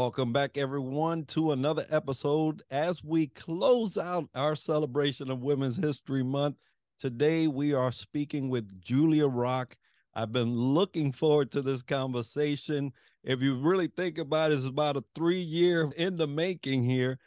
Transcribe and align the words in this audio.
Welcome 0.00 0.32
back, 0.32 0.56
everyone, 0.56 1.26
to 1.26 1.52
another 1.52 1.84
episode 1.90 2.62
as 2.70 3.04
we 3.04 3.26
close 3.26 3.98
out 3.98 4.30
our 4.34 4.56
celebration 4.56 5.30
of 5.30 5.42
Women's 5.42 5.76
History 5.76 6.22
Month. 6.22 6.56
Today, 6.98 7.46
we 7.46 7.74
are 7.74 7.92
speaking 7.92 8.48
with 8.48 8.80
Julia 8.80 9.26
Rock. 9.26 9.76
I've 10.14 10.32
been 10.32 10.56
looking 10.56 11.12
forward 11.12 11.52
to 11.52 11.60
this 11.60 11.82
conversation. 11.82 12.94
If 13.22 13.42
you 13.42 13.56
really 13.56 13.88
think 13.88 14.16
about 14.16 14.52
it, 14.52 14.54
it's 14.54 14.64
about 14.64 14.96
a 14.96 15.04
three 15.14 15.38
year 15.38 15.92
in 15.94 16.16
the 16.16 16.26
making 16.26 16.84
here. 16.84 17.18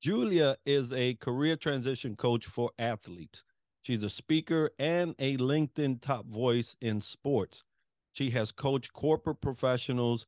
Julia 0.00 0.56
is 0.64 0.94
a 0.94 1.16
career 1.16 1.54
transition 1.54 2.16
coach 2.16 2.46
for 2.46 2.70
athletes. 2.78 3.44
She's 3.82 4.02
a 4.02 4.08
speaker 4.08 4.70
and 4.78 5.14
a 5.18 5.36
LinkedIn 5.36 6.00
top 6.00 6.24
voice 6.24 6.76
in 6.80 7.02
sports. 7.02 7.62
She 8.14 8.30
has 8.30 8.52
coached 8.52 8.94
corporate 8.94 9.42
professionals 9.42 10.24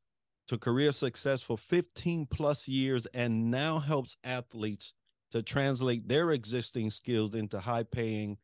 to 0.49 0.57
career 0.57 0.91
success 0.91 1.43
for 1.43 1.59
15 1.59 2.25
plus 2.25 2.67
years 2.67 3.05
and 3.13 3.51
now 3.51 3.77
helps 3.77 4.17
athletes 4.23 4.93
to 5.29 5.43
translate 5.43 6.07
their 6.07 6.31
existing 6.31 6.89
skills 6.89 7.35
into 7.35 7.59
high 7.59 7.83
paying, 7.83 8.35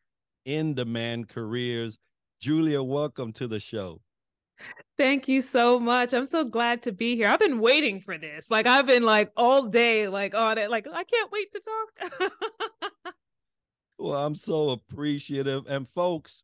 in 0.46 0.76
demand 0.76 1.28
careers. 1.28 1.98
Julia, 2.40 2.84
welcome 2.84 3.34
to 3.34 3.48
the 3.48 3.60
show. 3.60 4.02
Thank 5.00 5.28
you 5.28 5.42
so 5.42 5.80
much. 5.80 6.14
I'm 6.14 6.28
so 6.28 6.44
glad 6.44 6.84
to 6.84 6.92
be 6.92 7.16
here. 7.16 7.28
I've 7.28 7.40
been 7.40 7.60
waiting 7.60 8.00
for 8.00 8.20
this. 8.20 8.52
Like 8.52 8.68
I've 8.68 8.86
been 8.86 9.04
like 9.04 9.32
all 9.36 9.66
day 9.66 10.08
like 10.08 10.36
on 10.36 10.60
it 10.60 10.70
like 10.70 10.88
I 10.88 11.04
can't 11.04 11.32
wait 11.32 11.52
to 11.54 11.62
talk. 12.22 12.32
well, 13.98 14.24
I'm 14.24 14.36
so 14.36 14.70
appreciative 14.70 15.66
and 15.68 15.90
folks, 15.90 16.44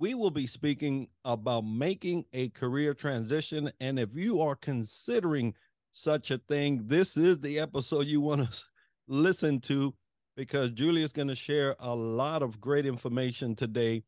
we 0.00 0.14
will 0.14 0.30
be 0.30 0.46
speaking 0.46 1.08
about 1.26 1.60
making 1.60 2.24
a 2.32 2.48
career 2.48 2.94
transition. 2.94 3.70
And 3.80 3.98
if 3.98 4.16
you 4.16 4.40
are 4.40 4.56
considering 4.56 5.54
such 5.92 6.30
a 6.30 6.38
thing, 6.38 6.86
this 6.86 7.18
is 7.18 7.40
the 7.40 7.60
episode 7.60 8.06
you 8.06 8.22
want 8.22 8.50
to 8.50 8.64
listen 9.06 9.60
to 9.60 9.94
because 10.36 10.70
Julia 10.70 11.04
is 11.04 11.12
going 11.12 11.28
to 11.28 11.34
share 11.34 11.76
a 11.78 11.94
lot 11.94 12.42
of 12.42 12.62
great 12.62 12.86
information 12.86 13.54
today. 13.54 14.02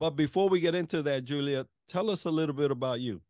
But 0.00 0.10
before 0.10 0.48
we 0.48 0.58
get 0.58 0.74
into 0.74 1.00
that, 1.02 1.24
Julia, 1.24 1.66
tell 1.88 2.10
us 2.10 2.24
a 2.24 2.30
little 2.30 2.54
bit 2.54 2.72
about 2.72 3.00
you. 3.00 3.22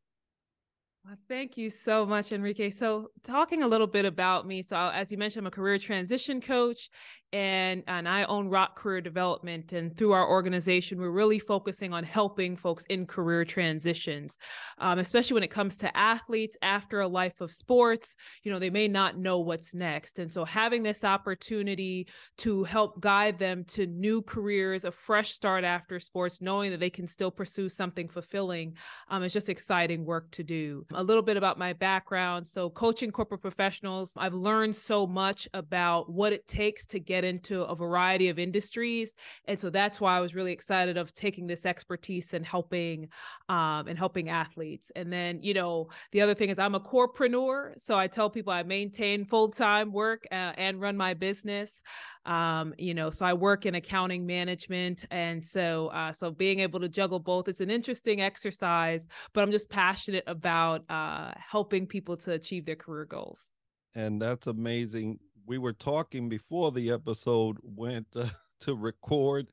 Thank 1.29 1.57
you 1.57 1.71
so 1.71 2.05
much, 2.05 2.31
Enrique. 2.31 2.71
So, 2.71 3.09
talking 3.25 3.63
a 3.63 3.67
little 3.69 3.87
bit 3.87 4.05
about 4.05 4.47
me. 4.47 4.63
So, 4.63 4.77
as 4.77 5.11
you 5.11 5.17
mentioned, 5.17 5.43
I'm 5.43 5.47
a 5.47 5.51
career 5.51 5.79
transition 5.79 6.41
coach, 6.41 6.91
and 7.33 7.83
and 7.89 8.09
I 8.09 8.25
own 8.25 8.49
Rock 8.49 8.77
Career 8.77 9.01
Development. 9.01 9.73
And 9.73 9.97
through 9.97 10.13
our 10.13 10.29
organization, 10.29 10.99
we're 10.99 11.11
really 11.11 11.39
focusing 11.39 11.93
on 11.95 12.05
helping 12.05 12.55
folks 12.55 12.85
in 12.91 13.07
career 13.07 13.45
transitions, 13.45 14.37
um, 14.79 14.99
especially 14.99 15.35
when 15.35 15.43
it 15.43 15.51
comes 15.51 15.79
to 15.79 15.97
athletes 15.97 16.57
after 16.63 17.01
a 17.01 17.09
life 17.09 17.41
of 17.41 17.51
sports. 17.51 18.15
You 18.45 18.53
know, 18.53 18.59
they 18.59 18.71
may 18.71 18.87
not 18.87 19.19
know 19.19 19.39
what's 19.41 19.75
next, 19.75 20.19
and 20.19 20.31
so 20.31 20.45
having 20.45 20.83
this 20.83 21.03
opportunity 21.03 22.09
to 22.39 22.63
help 22.65 23.01
guide 23.01 23.39
them 23.39 23.65
to 23.69 23.87
new 23.87 24.21
careers, 24.23 24.85
a 24.85 24.93
fresh 24.93 25.31
start 25.33 25.65
after 25.65 25.99
sports, 25.99 26.41
knowing 26.43 26.71
that 26.73 26.79
they 26.81 26.91
can 26.91 27.07
still 27.07 27.31
pursue 27.31 27.69
something 27.69 28.09
fulfilling, 28.09 28.75
um, 29.09 29.23
is 29.23 29.33
just 29.33 29.49
exciting 29.49 30.05
work 30.05 30.31
to 30.33 30.45
do. 30.45 30.85
A 30.95 31.03
little 31.03 31.23
bit 31.23 31.37
about 31.37 31.59
my 31.59 31.73
background. 31.73 32.49
So, 32.49 32.71
coaching 32.71 33.11
corporate 33.11 33.43
professionals, 33.43 34.13
I've 34.17 34.35
learned 34.35 34.75
so 34.75 35.07
much 35.07 35.49
about 35.55 36.11
what 36.11 36.33
it 36.33 36.49
takes 36.49 36.87
to 36.87 37.01
get 37.01 37.25
into 37.25 37.63
a 37.63 37.75
variety 37.75 38.29
of 38.29 38.39
industries. 38.39 39.15
And 39.47 39.59
so 39.59 39.71
that's 39.71 40.01
why 40.01 40.17
i 40.17 40.21
was 40.21 40.35
really 40.35 40.53
excited 40.53 40.97
of 40.97 41.13
taking 41.15 41.47
this 41.47 41.67
expertise 41.67 42.35
and 42.35 42.45
helping 42.45 43.09
um, 43.49 43.89
and 43.89 43.99
helping 43.99 44.29
athletes. 44.29 44.91
And 44.97 45.13
then 45.13 45.43
you 45.43 45.55
know 45.55 45.89
the 46.13 46.21
other 46.21 46.35
thing 46.35 46.51
is 46.51 46.59
i'm 46.59 46.75
a 46.75 46.81
corepreneur 46.81 47.73
so 47.79 47.97
i 47.97 48.07
tell 48.07 48.31
people 48.31 48.53
i 48.53 48.63
maintain 48.63 49.25
full-time 49.25 49.93
work 49.93 50.27
uh, 50.33 50.53
and 50.57 50.81
run 50.81 50.97
my 50.97 51.15
business. 51.15 51.83
Um, 52.27 52.75
you 52.79 52.95
know 52.95 53.11
so 53.11 53.25
i 53.25 53.33
work 53.33 53.67
in 53.67 53.75
accounting 53.75 54.27
management. 54.27 55.05
And 55.11 55.45
so 55.45 55.89
uh, 55.89 56.13
so 56.13 56.31
being 56.31 56.61
able 56.61 56.81
to 56.81 56.89
juggle 56.89 57.19
both 57.19 57.49
it's 57.49 57.61
an 57.61 57.71
interesting 57.71 58.21
exercise 58.21 59.07
but 59.33 59.43
i'm 59.43 59.51
just 59.51 59.71
passionate 59.71 60.25
about 60.27 60.80
uh, 60.89 61.33
helping 61.37 61.87
people 61.87 62.17
to 62.17 62.33
achieve 62.33 62.65
their 62.67 62.77
career 62.77 63.05
goals 63.05 63.47
and 63.95 64.21
that's 64.21 64.47
amazing 64.47 65.19
we 65.47 65.59
were 65.59 65.73
talking 65.73 66.29
before 66.29 66.71
the 66.71 66.93
episode 66.93 67.59
went 67.63 68.07
uh, 68.15 68.27
to 68.61 68.75
record 68.77 69.49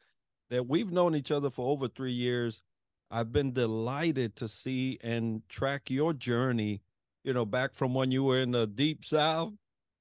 that 0.50 0.68
we've 0.68 0.92
known 0.92 1.16
each 1.16 1.32
other 1.32 1.50
for 1.50 1.72
over 1.72 1.88
three 1.88 2.12
years. 2.12 2.62
I've 3.10 3.32
been 3.32 3.54
delighted 3.54 4.36
to 4.38 4.48
see 4.48 5.00
and 5.02 5.42
track 5.50 5.90
your 5.90 6.14
journey, 6.14 6.82
you 7.24 7.34
know, 7.34 7.46
back 7.46 7.74
from 7.74 7.94
when 7.94 8.12
you 8.12 8.24
were 8.24 8.40
in 8.40 8.52
the 8.52 8.68
deep 8.68 9.06
south 9.06 9.54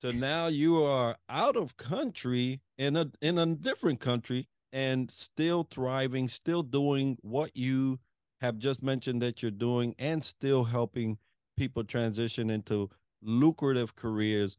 to 0.02 0.12
now 0.12 0.48
you 0.48 0.82
are 0.82 1.16
out 1.28 1.56
of 1.56 1.76
country 1.76 2.60
in 2.76 2.96
a 2.96 3.10
in 3.22 3.38
a 3.38 3.54
different 3.54 4.00
country 4.00 4.48
and 4.72 5.10
still 5.10 5.66
thriving, 5.70 6.28
still 6.28 6.62
doing 6.62 7.16
what 7.22 7.56
you 7.56 8.00
have 8.40 8.58
just 8.58 8.82
mentioned 8.82 9.22
that 9.22 9.42
you're 9.42 9.50
doing 9.50 9.94
and 9.98 10.24
still 10.24 10.64
helping 10.64 11.18
people 11.56 11.84
transition 11.84 12.50
into 12.50 12.90
lucrative 13.22 13.96
careers 13.96 14.56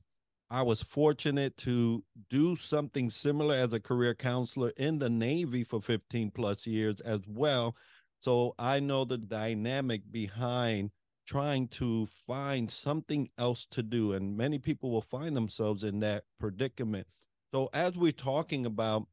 I 0.49 0.61
was 0.61 0.81
fortunate 0.81 1.57
to 1.57 2.05
do 2.29 2.55
something 2.55 3.09
similar 3.09 3.55
as 3.55 3.73
a 3.73 3.81
career 3.81 4.15
counselor 4.15 4.69
in 4.77 4.99
the 4.99 5.09
Navy 5.09 5.65
for 5.65 5.81
15 5.81 6.31
plus 6.31 6.65
years 6.65 7.01
as 7.01 7.19
well. 7.27 7.75
So 8.21 8.55
I 8.57 8.79
know 8.79 9.03
the 9.03 9.17
dynamic 9.17 10.09
behind 10.09 10.91
trying 11.27 11.67
to 11.67 12.05
find 12.05 12.71
something 12.71 13.29
else 13.38 13.67
to 13.71 13.83
do. 13.83 14.13
And 14.13 14.38
many 14.38 14.57
people 14.57 14.89
will 14.89 15.01
find 15.01 15.35
themselves 15.35 15.83
in 15.83 15.99
that 15.99 16.23
predicament. 16.39 17.07
So 17.53 17.69
as 17.73 17.95
we're 17.95 18.13
talking 18.13 18.65
about 18.65 19.07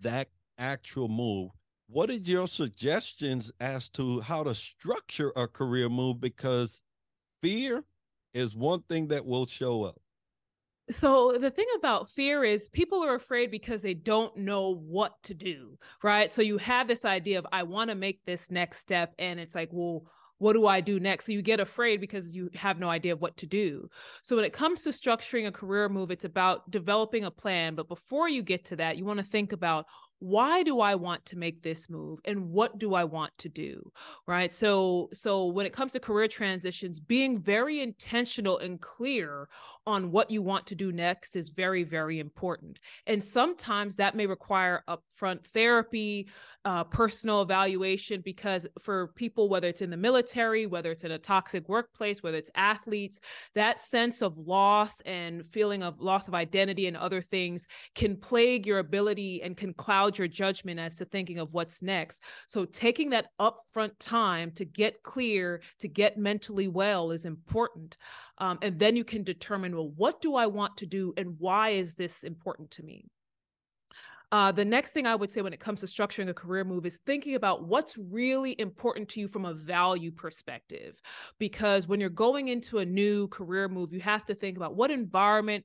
that 0.00 0.28
actual 0.56 1.08
move, 1.08 1.50
what 1.88 2.10
are 2.10 2.14
your 2.14 2.48
suggestions 2.48 3.52
as 3.60 3.88
to 3.90 4.20
how 4.20 4.42
to 4.42 4.54
structure 4.54 5.32
a 5.36 5.46
career 5.46 5.88
move? 5.88 6.20
Because 6.20 6.82
fear 7.40 7.84
is 8.34 8.54
one 8.56 8.82
thing 8.82 9.08
that 9.08 9.24
will 9.24 9.46
show 9.46 9.84
up. 9.84 10.00
So 10.88 11.36
the 11.40 11.50
thing 11.50 11.66
about 11.76 12.08
fear 12.08 12.44
is 12.44 12.68
people 12.68 13.02
are 13.02 13.16
afraid 13.16 13.50
because 13.50 13.82
they 13.82 13.94
don't 13.94 14.36
know 14.36 14.76
what 14.76 15.20
to 15.24 15.34
do, 15.34 15.78
right? 16.02 16.30
So 16.30 16.42
you 16.42 16.58
have 16.58 16.86
this 16.86 17.04
idea 17.04 17.40
of 17.40 17.46
I 17.50 17.64
want 17.64 17.90
to 17.90 17.96
make 17.96 18.24
this 18.24 18.50
next 18.50 18.78
step 18.78 19.12
and 19.18 19.40
it's 19.40 19.54
like, 19.54 19.70
well, 19.72 20.04
what 20.38 20.52
do 20.52 20.66
I 20.66 20.80
do 20.80 21.00
next? 21.00 21.26
So 21.26 21.32
you 21.32 21.42
get 21.42 21.60
afraid 21.60 22.00
because 22.00 22.34
you 22.34 22.50
have 22.54 22.78
no 22.78 22.88
idea 22.88 23.14
of 23.14 23.20
what 23.20 23.36
to 23.38 23.46
do. 23.46 23.88
So 24.22 24.36
when 24.36 24.44
it 24.44 24.52
comes 24.52 24.82
to 24.82 24.90
structuring 24.90 25.46
a 25.46 25.52
career 25.52 25.88
move, 25.88 26.10
it's 26.10 26.26
about 26.26 26.70
developing 26.70 27.24
a 27.24 27.30
plan, 27.30 27.74
but 27.74 27.88
before 27.88 28.28
you 28.28 28.42
get 28.42 28.66
to 28.66 28.76
that, 28.76 28.96
you 28.96 29.04
want 29.04 29.18
to 29.18 29.24
think 29.24 29.52
about 29.52 29.86
why 30.18 30.62
do 30.62 30.80
i 30.80 30.94
want 30.94 31.24
to 31.26 31.36
make 31.36 31.62
this 31.62 31.90
move 31.90 32.18
and 32.24 32.50
what 32.50 32.78
do 32.78 32.94
i 32.94 33.04
want 33.04 33.36
to 33.38 33.48
do? 33.48 33.92
Right? 34.26 34.52
So 34.52 35.08
so 35.12 35.46
when 35.46 35.66
it 35.66 35.72
comes 35.72 35.92
to 35.92 36.00
career 36.00 36.28
transitions 36.28 36.98
being 37.00 37.38
very 37.38 37.80
intentional 37.80 38.58
and 38.58 38.80
clear 38.80 39.48
on 39.86 40.10
what 40.10 40.30
you 40.30 40.42
want 40.42 40.66
to 40.66 40.74
do 40.74 40.92
next 40.92 41.36
is 41.36 41.48
very 41.48 41.84
very 41.84 42.18
important 42.18 42.80
and 43.06 43.22
sometimes 43.22 43.96
that 43.96 44.14
may 44.14 44.26
require 44.26 44.82
upfront 44.88 45.44
therapy 45.46 46.28
uh, 46.64 46.82
personal 46.84 47.42
evaluation 47.42 48.20
because 48.22 48.66
for 48.80 49.08
people 49.08 49.48
whether 49.48 49.68
it's 49.68 49.82
in 49.82 49.90
the 49.90 49.96
military 49.96 50.66
whether 50.66 50.90
it's 50.90 51.04
in 51.04 51.12
a 51.12 51.18
toxic 51.18 51.68
workplace 51.68 52.22
whether 52.22 52.36
it's 52.36 52.50
athletes 52.54 53.20
that 53.54 53.80
sense 53.80 54.22
of 54.22 54.36
loss 54.36 55.00
and 55.02 55.44
feeling 55.52 55.82
of 55.82 56.00
loss 56.00 56.28
of 56.28 56.34
identity 56.34 56.86
and 56.86 56.96
other 56.96 57.20
things 57.20 57.66
can 57.94 58.16
plague 58.16 58.66
your 58.66 58.78
ability 58.78 59.42
and 59.42 59.56
can 59.56 59.72
cloud 59.74 60.18
your 60.18 60.28
judgment 60.28 60.80
as 60.80 60.96
to 60.96 61.04
thinking 61.04 61.38
of 61.38 61.54
what's 61.54 61.82
next. 61.82 62.22
So 62.46 62.64
taking 62.64 63.10
that 63.10 63.28
upfront 63.40 63.92
time 63.98 64.50
to 64.52 64.64
get 64.64 65.02
clear, 65.02 65.60
to 65.80 65.88
get 65.88 66.18
mentally 66.18 66.68
well 66.68 67.10
is 67.10 67.24
important. 67.24 67.96
Um, 68.38 68.58
and 68.62 68.78
then 68.78 68.96
you 68.96 69.04
can 69.04 69.22
determine, 69.22 69.74
well, 69.74 69.92
what 69.96 70.20
do 70.20 70.34
I 70.34 70.46
want 70.46 70.76
to 70.78 70.86
do 70.86 71.14
and 71.16 71.36
why 71.38 71.70
is 71.70 71.94
this 71.94 72.22
important 72.22 72.70
to 72.72 72.82
me? 72.82 73.06
Uh, 74.32 74.50
the 74.50 74.64
next 74.64 74.90
thing 74.90 75.06
I 75.06 75.14
would 75.14 75.30
say 75.30 75.40
when 75.40 75.52
it 75.52 75.60
comes 75.60 75.80
to 75.80 75.86
structuring 75.86 76.28
a 76.28 76.34
career 76.34 76.64
move 76.64 76.84
is 76.84 76.98
thinking 77.06 77.36
about 77.36 77.64
what's 77.64 77.96
really 77.96 78.58
important 78.60 79.08
to 79.10 79.20
you 79.20 79.28
from 79.28 79.44
a 79.44 79.54
value 79.54 80.10
perspective. 80.10 81.00
Because 81.38 81.86
when 81.86 82.00
you're 82.00 82.10
going 82.10 82.48
into 82.48 82.78
a 82.78 82.84
new 82.84 83.28
career 83.28 83.68
move, 83.68 83.92
you 83.92 84.00
have 84.00 84.24
to 84.24 84.34
think 84.34 84.56
about 84.56 84.74
what 84.74 84.90
environment, 84.90 85.64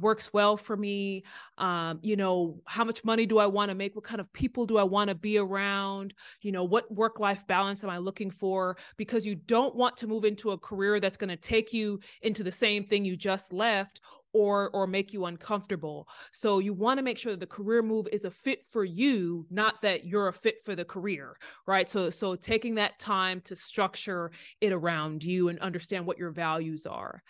works 0.00 0.32
well 0.32 0.56
for 0.56 0.76
me 0.76 1.24
um, 1.58 1.98
you 2.02 2.16
know 2.16 2.60
how 2.64 2.84
much 2.84 3.04
money 3.04 3.26
do 3.26 3.38
i 3.38 3.46
want 3.46 3.70
to 3.70 3.74
make? 3.74 3.94
What 3.94 4.04
kind 4.04 4.20
of 4.20 4.32
people 4.32 4.66
do 4.66 4.78
i 4.78 4.82
want 4.82 5.08
to 5.08 5.14
be 5.14 5.38
around? 5.38 6.14
You 6.42 6.52
know 6.52 6.64
what 6.64 6.92
work 6.92 7.20
life 7.20 7.46
balance 7.46 7.84
am 7.84 7.90
i 7.90 7.98
looking 7.98 8.30
for? 8.30 8.76
Because 8.96 9.26
you 9.26 9.34
don't 9.34 9.76
want 9.76 9.96
to 9.98 10.06
move 10.06 10.24
into 10.24 10.52
a 10.52 10.58
career 10.58 11.00
that's 11.00 11.16
going 11.16 11.28
to 11.28 11.36
take 11.36 11.72
you 11.72 12.00
into 12.22 12.42
the 12.42 12.52
same 12.52 12.84
thing 12.84 13.04
you 13.04 13.16
just 13.16 13.52
left 13.52 14.00
or 14.32 14.70
or 14.70 14.86
make 14.86 15.12
you 15.12 15.26
uncomfortable. 15.26 16.08
So 16.32 16.60
you 16.60 16.72
want 16.72 16.98
to 16.98 17.02
make 17.02 17.18
sure 17.18 17.32
that 17.32 17.40
the 17.40 17.46
career 17.46 17.82
move 17.82 18.06
is 18.12 18.24
a 18.24 18.30
fit 18.30 18.64
for 18.64 18.84
you 18.84 19.46
not 19.50 19.82
that 19.82 20.04
you're 20.04 20.28
a 20.28 20.32
fit 20.32 20.64
for 20.64 20.74
the 20.74 20.84
career 20.84 21.36
right? 21.66 21.88
So 21.88 22.10
so 22.10 22.36
taking 22.36 22.76
that 22.76 22.98
time 22.98 23.40
to 23.42 23.56
structure 23.56 24.30
it 24.60 24.72
around 24.72 25.24
you 25.24 25.48
and 25.48 25.58
understand 25.60 26.06
what 26.06 26.18
your 26.18 26.30
values 26.30 26.86
are 26.86 27.22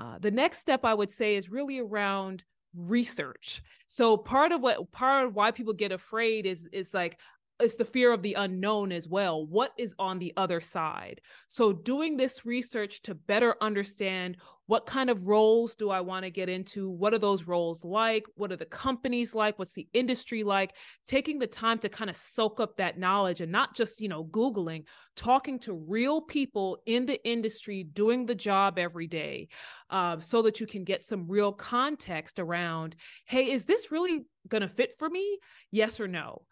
Uh, 0.00 0.18
the 0.18 0.30
next 0.30 0.58
step 0.58 0.84
I 0.84 0.94
would 0.94 1.10
say 1.10 1.36
is 1.36 1.50
really 1.50 1.78
around 1.78 2.42
research. 2.74 3.62
So 3.86 4.16
part 4.16 4.52
of 4.52 4.62
what 4.62 4.90
part 4.92 5.26
of 5.26 5.34
why 5.34 5.50
people 5.50 5.74
get 5.74 5.92
afraid 5.92 6.46
is 6.46 6.66
is 6.72 6.94
like 6.94 7.18
it's 7.60 7.76
the 7.76 7.84
fear 7.84 8.12
of 8.12 8.22
the 8.22 8.34
unknown 8.34 8.92
as 8.92 9.08
well. 9.08 9.46
What 9.46 9.72
is 9.78 9.94
on 9.98 10.18
the 10.18 10.32
other 10.36 10.60
side? 10.60 11.20
So, 11.48 11.72
doing 11.72 12.16
this 12.16 12.44
research 12.44 13.02
to 13.02 13.14
better 13.14 13.54
understand 13.60 14.36
what 14.70 14.86
kind 14.86 15.10
of 15.10 15.26
roles 15.26 15.74
do 15.74 15.90
I 15.90 16.00
want 16.00 16.24
to 16.24 16.30
get 16.30 16.48
into? 16.48 16.88
What 16.88 17.12
are 17.12 17.18
those 17.18 17.48
roles 17.48 17.84
like? 17.84 18.24
What 18.36 18.52
are 18.52 18.56
the 18.56 18.64
companies 18.64 19.34
like? 19.34 19.58
What's 19.58 19.72
the 19.72 19.88
industry 19.92 20.44
like? 20.44 20.76
Taking 21.08 21.40
the 21.40 21.48
time 21.48 21.80
to 21.80 21.88
kind 21.88 22.08
of 22.08 22.14
soak 22.14 22.60
up 22.60 22.76
that 22.76 22.96
knowledge 22.96 23.40
and 23.40 23.50
not 23.50 23.74
just, 23.74 24.00
you 24.00 24.08
know, 24.08 24.22
Googling, 24.22 24.84
talking 25.16 25.58
to 25.60 25.72
real 25.74 26.20
people 26.20 26.78
in 26.86 27.04
the 27.04 27.20
industry 27.28 27.82
doing 27.82 28.26
the 28.26 28.34
job 28.36 28.78
every 28.78 29.08
day 29.08 29.48
um, 29.90 30.20
so 30.20 30.42
that 30.42 30.60
you 30.60 30.68
can 30.68 30.84
get 30.84 31.02
some 31.02 31.26
real 31.26 31.52
context 31.52 32.38
around 32.38 32.94
hey, 33.26 33.50
is 33.50 33.64
this 33.64 33.90
really 33.90 34.20
going 34.46 34.62
to 34.62 34.68
fit 34.68 34.92
for 35.00 35.10
me? 35.10 35.40
Yes 35.72 35.98
or 35.98 36.06
no? 36.06 36.42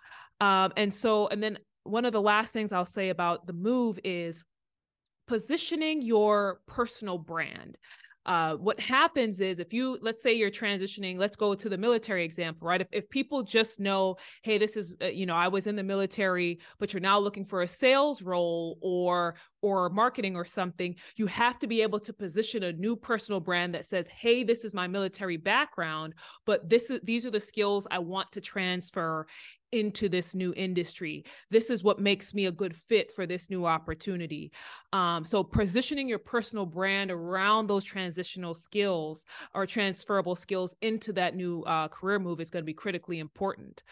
Um, 0.40 0.73
and 0.76 0.93
so, 0.93 1.29
and 1.29 1.43
then 1.43 1.58
one 1.85 2.05
of 2.05 2.12
the 2.12 2.20
last 2.20 2.52
things 2.52 2.73
I'll 2.73 2.85
say 2.85 3.08
about 3.08 3.46
the 3.46 3.52
move 3.52 3.99
is 4.05 4.44
positioning 5.26 6.02
your 6.02 6.61
personal 6.67 7.19
brand. 7.19 7.79
Uh, 8.29 8.56
what 8.56 8.79
happens 8.79 9.40
is 9.40 9.58
if 9.58 9.73
you 9.73 9.99
let's 10.02 10.23
say 10.23 10.35
you're 10.35 10.50
transitioning 10.50 11.17
let's 11.17 11.35
go 11.35 11.55
to 11.55 11.70
the 11.70 11.79
military 11.79 12.26
example 12.26 12.69
right 12.69 12.82
if, 12.82 12.88
if 12.93 13.08
people 13.08 13.43
just 13.43 13.81
know 13.81 14.17
hey 14.43 14.58
this 14.58 14.76
is 14.76 14.94
uh, 15.00 15.06
you 15.06 15.25
know 15.25 15.35
i 15.35 15.49
was 15.49 15.67
in 15.67 15.76
the 15.76 15.82
military 15.82 16.58
but 16.79 16.93
you're 16.93 17.00
now 17.00 17.19
looking 17.19 17.46
for 17.46 17.62
a 17.62 17.67
sales 17.67 18.20
role 18.20 18.76
or 18.82 19.34
or 19.62 19.88
marketing 19.88 20.37
or 20.37 20.44
something 20.44 20.94
you 21.17 21.26
have 21.26 21.58
to 21.58 21.67
be 21.67 21.81
able 21.81 21.99
to 21.99 22.12
position 22.12 22.64
a 22.64 22.73
new 22.73 22.94
personal 22.96 23.41
brand 23.41 23.75
that 23.75 23.87
says 23.87 24.06
hey 24.11 24.44
this 24.44 24.62
is 24.62 24.75
my 24.75 24.87
military 24.87 25.38
background 25.38 26.12
but 26.44 26.69
this 26.69 26.91
is 26.91 27.00
these 27.05 27.25
are 27.25 27.31
the 27.31 27.41
skills 27.41 27.87
i 27.91 27.99
want 27.99 28.31
to 28.31 28.43
transfer 28.43 29.26
into 29.73 30.09
this 30.09 30.35
new 30.35 30.53
industry. 30.56 31.25
This 31.50 31.70
is 31.70 31.85
what 31.85 31.99
makes 31.99 32.35
me 32.35 32.47
a 32.47 32.53
good 32.53 32.75
fit 32.75 33.12
for 33.12 33.26
this 33.26 33.50
new 33.50 33.67
opportunity. 33.67 34.53
Um, 34.93 35.25
so, 35.25 35.43
positioning 35.43 36.09
your 36.09 36.19
personal 36.19 36.67
brand 36.67 37.11
around 37.11 37.67
those 37.67 37.85
transitional 37.85 38.55
skills 38.55 39.25
or 39.55 39.67
transferable 39.67 40.37
skills 40.37 40.75
into 40.81 41.12
that 41.15 41.37
new 41.37 41.62
uh, 41.62 41.88
career 41.88 42.19
move 42.19 42.41
is 42.41 42.50
going 42.50 42.62
to 42.62 42.67
be 42.67 42.75
critically 42.75 43.19
important. 43.19 43.82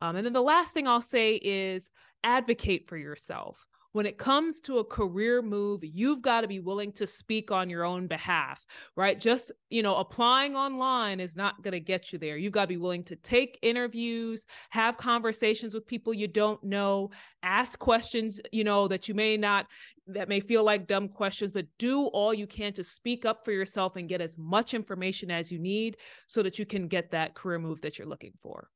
Um, 0.00 0.16
and 0.16 0.26
then 0.26 0.32
the 0.32 0.42
last 0.42 0.72
thing 0.72 0.88
I'll 0.88 1.00
say 1.00 1.36
is 1.36 1.92
advocate 2.24 2.88
for 2.88 2.96
yourself 2.96 3.66
when 3.92 4.06
it 4.06 4.16
comes 4.18 4.60
to 4.62 4.78
a 4.78 4.84
career 4.84 5.42
move, 5.42 5.80
you've 5.82 6.22
got 6.22 6.40
to 6.40 6.48
be 6.48 6.60
willing 6.60 6.92
to 6.92 7.06
speak 7.06 7.50
on 7.50 7.68
your 7.68 7.84
own 7.84 8.06
behalf, 8.06 8.64
right? 8.96 9.20
Just, 9.20 9.52
you 9.68 9.82
know, 9.82 9.96
applying 9.96 10.56
online 10.56 11.20
is 11.20 11.36
not 11.36 11.62
going 11.62 11.72
to 11.72 11.80
get 11.80 12.12
you 12.12 12.18
there. 12.18 12.36
You've 12.36 12.52
got 12.52 12.62
to 12.62 12.68
be 12.68 12.78
willing 12.78 13.04
to 13.04 13.16
take 13.16 13.58
interviews, 13.62 14.46
have 14.70 14.96
conversations 14.96 15.74
with 15.74 15.86
people 15.86 16.14
you 16.14 16.26
don't 16.26 16.62
know, 16.64 17.10
ask 17.42 17.78
questions, 17.78 18.40
you 18.50 18.64
know, 18.64 18.88
that 18.88 19.08
you 19.08 19.14
may 19.14 19.36
not, 19.36 19.66
that 20.06 20.28
may 20.28 20.40
feel 20.40 20.64
like 20.64 20.86
dumb 20.86 21.08
questions, 21.08 21.52
but 21.52 21.66
do 21.78 22.06
all 22.06 22.32
you 22.32 22.46
can 22.46 22.72
to 22.72 22.84
speak 22.84 23.26
up 23.26 23.44
for 23.44 23.52
yourself 23.52 23.96
and 23.96 24.08
get 24.08 24.22
as 24.22 24.38
much 24.38 24.72
information 24.72 25.30
as 25.30 25.52
you 25.52 25.58
need 25.58 25.98
so 26.26 26.42
that 26.42 26.58
you 26.58 26.64
can 26.64 26.88
get 26.88 27.10
that 27.10 27.34
career 27.34 27.58
move 27.58 27.82
that 27.82 27.98
you're 27.98 28.08
looking 28.08 28.32
for 28.42 28.68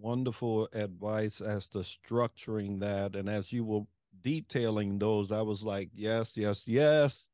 wonderful 0.00 0.68
advice 0.72 1.40
as 1.40 1.66
to 1.66 1.78
structuring 1.78 2.80
that 2.80 3.14
and 3.14 3.28
as 3.28 3.52
you 3.52 3.64
will 3.64 3.86
detailing 4.22 4.98
those, 4.98 5.32
I 5.32 5.42
was 5.42 5.62
like, 5.62 5.90
yes, 5.94 6.32
yes, 6.36 6.64
yes. 6.66 7.30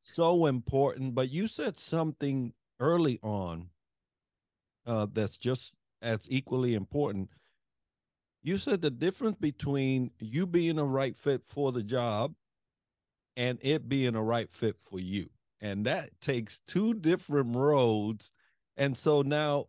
so 0.00 0.46
important. 0.46 1.14
But 1.14 1.30
you 1.30 1.48
said 1.48 1.78
something 1.78 2.52
early 2.80 3.18
on 3.22 3.68
uh, 4.86 5.06
that's 5.12 5.36
just 5.36 5.74
as 6.00 6.26
equally 6.28 6.74
important. 6.74 7.30
You 8.42 8.58
said 8.58 8.82
the 8.82 8.90
difference 8.90 9.36
between 9.40 10.10
you 10.18 10.46
being 10.46 10.78
a 10.78 10.84
right 10.84 11.16
fit 11.16 11.44
for 11.44 11.70
the 11.70 11.82
job 11.82 12.34
and 13.36 13.58
it 13.62 13.88
being 13.88 14.16
a 14.16 14.22
right 14.22 14.50
fit 14.50 14.80
for 14.80 14.98
you. 14.98 15.30
And 15.60 15.86
that 15.86 16.10
takes 16.20 16.58
two 16.66 16.94
different 16.94 17.54
roads. 17.54 18.32
And 18.76 18.98
so 18.98 19.22
now, 19.22 19.66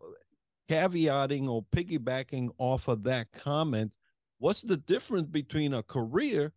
caveating 0.68 1.48
or 1.48 1.64
piggybacking 1.64 2.50
off 2.58 2.88
of 2.88 3.04
that 3.04 3.32
comment, 3.32 3.92
what's 4.44 4.62
the 4.62 4.76
difference 4.76 5.30
between 5.30 5.74
a 5.74 5.82
career 5.82 6.52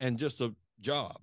and 0.00 0.18
just 0.18 0.40
a 0.40 0.54
job? 0.80 1.18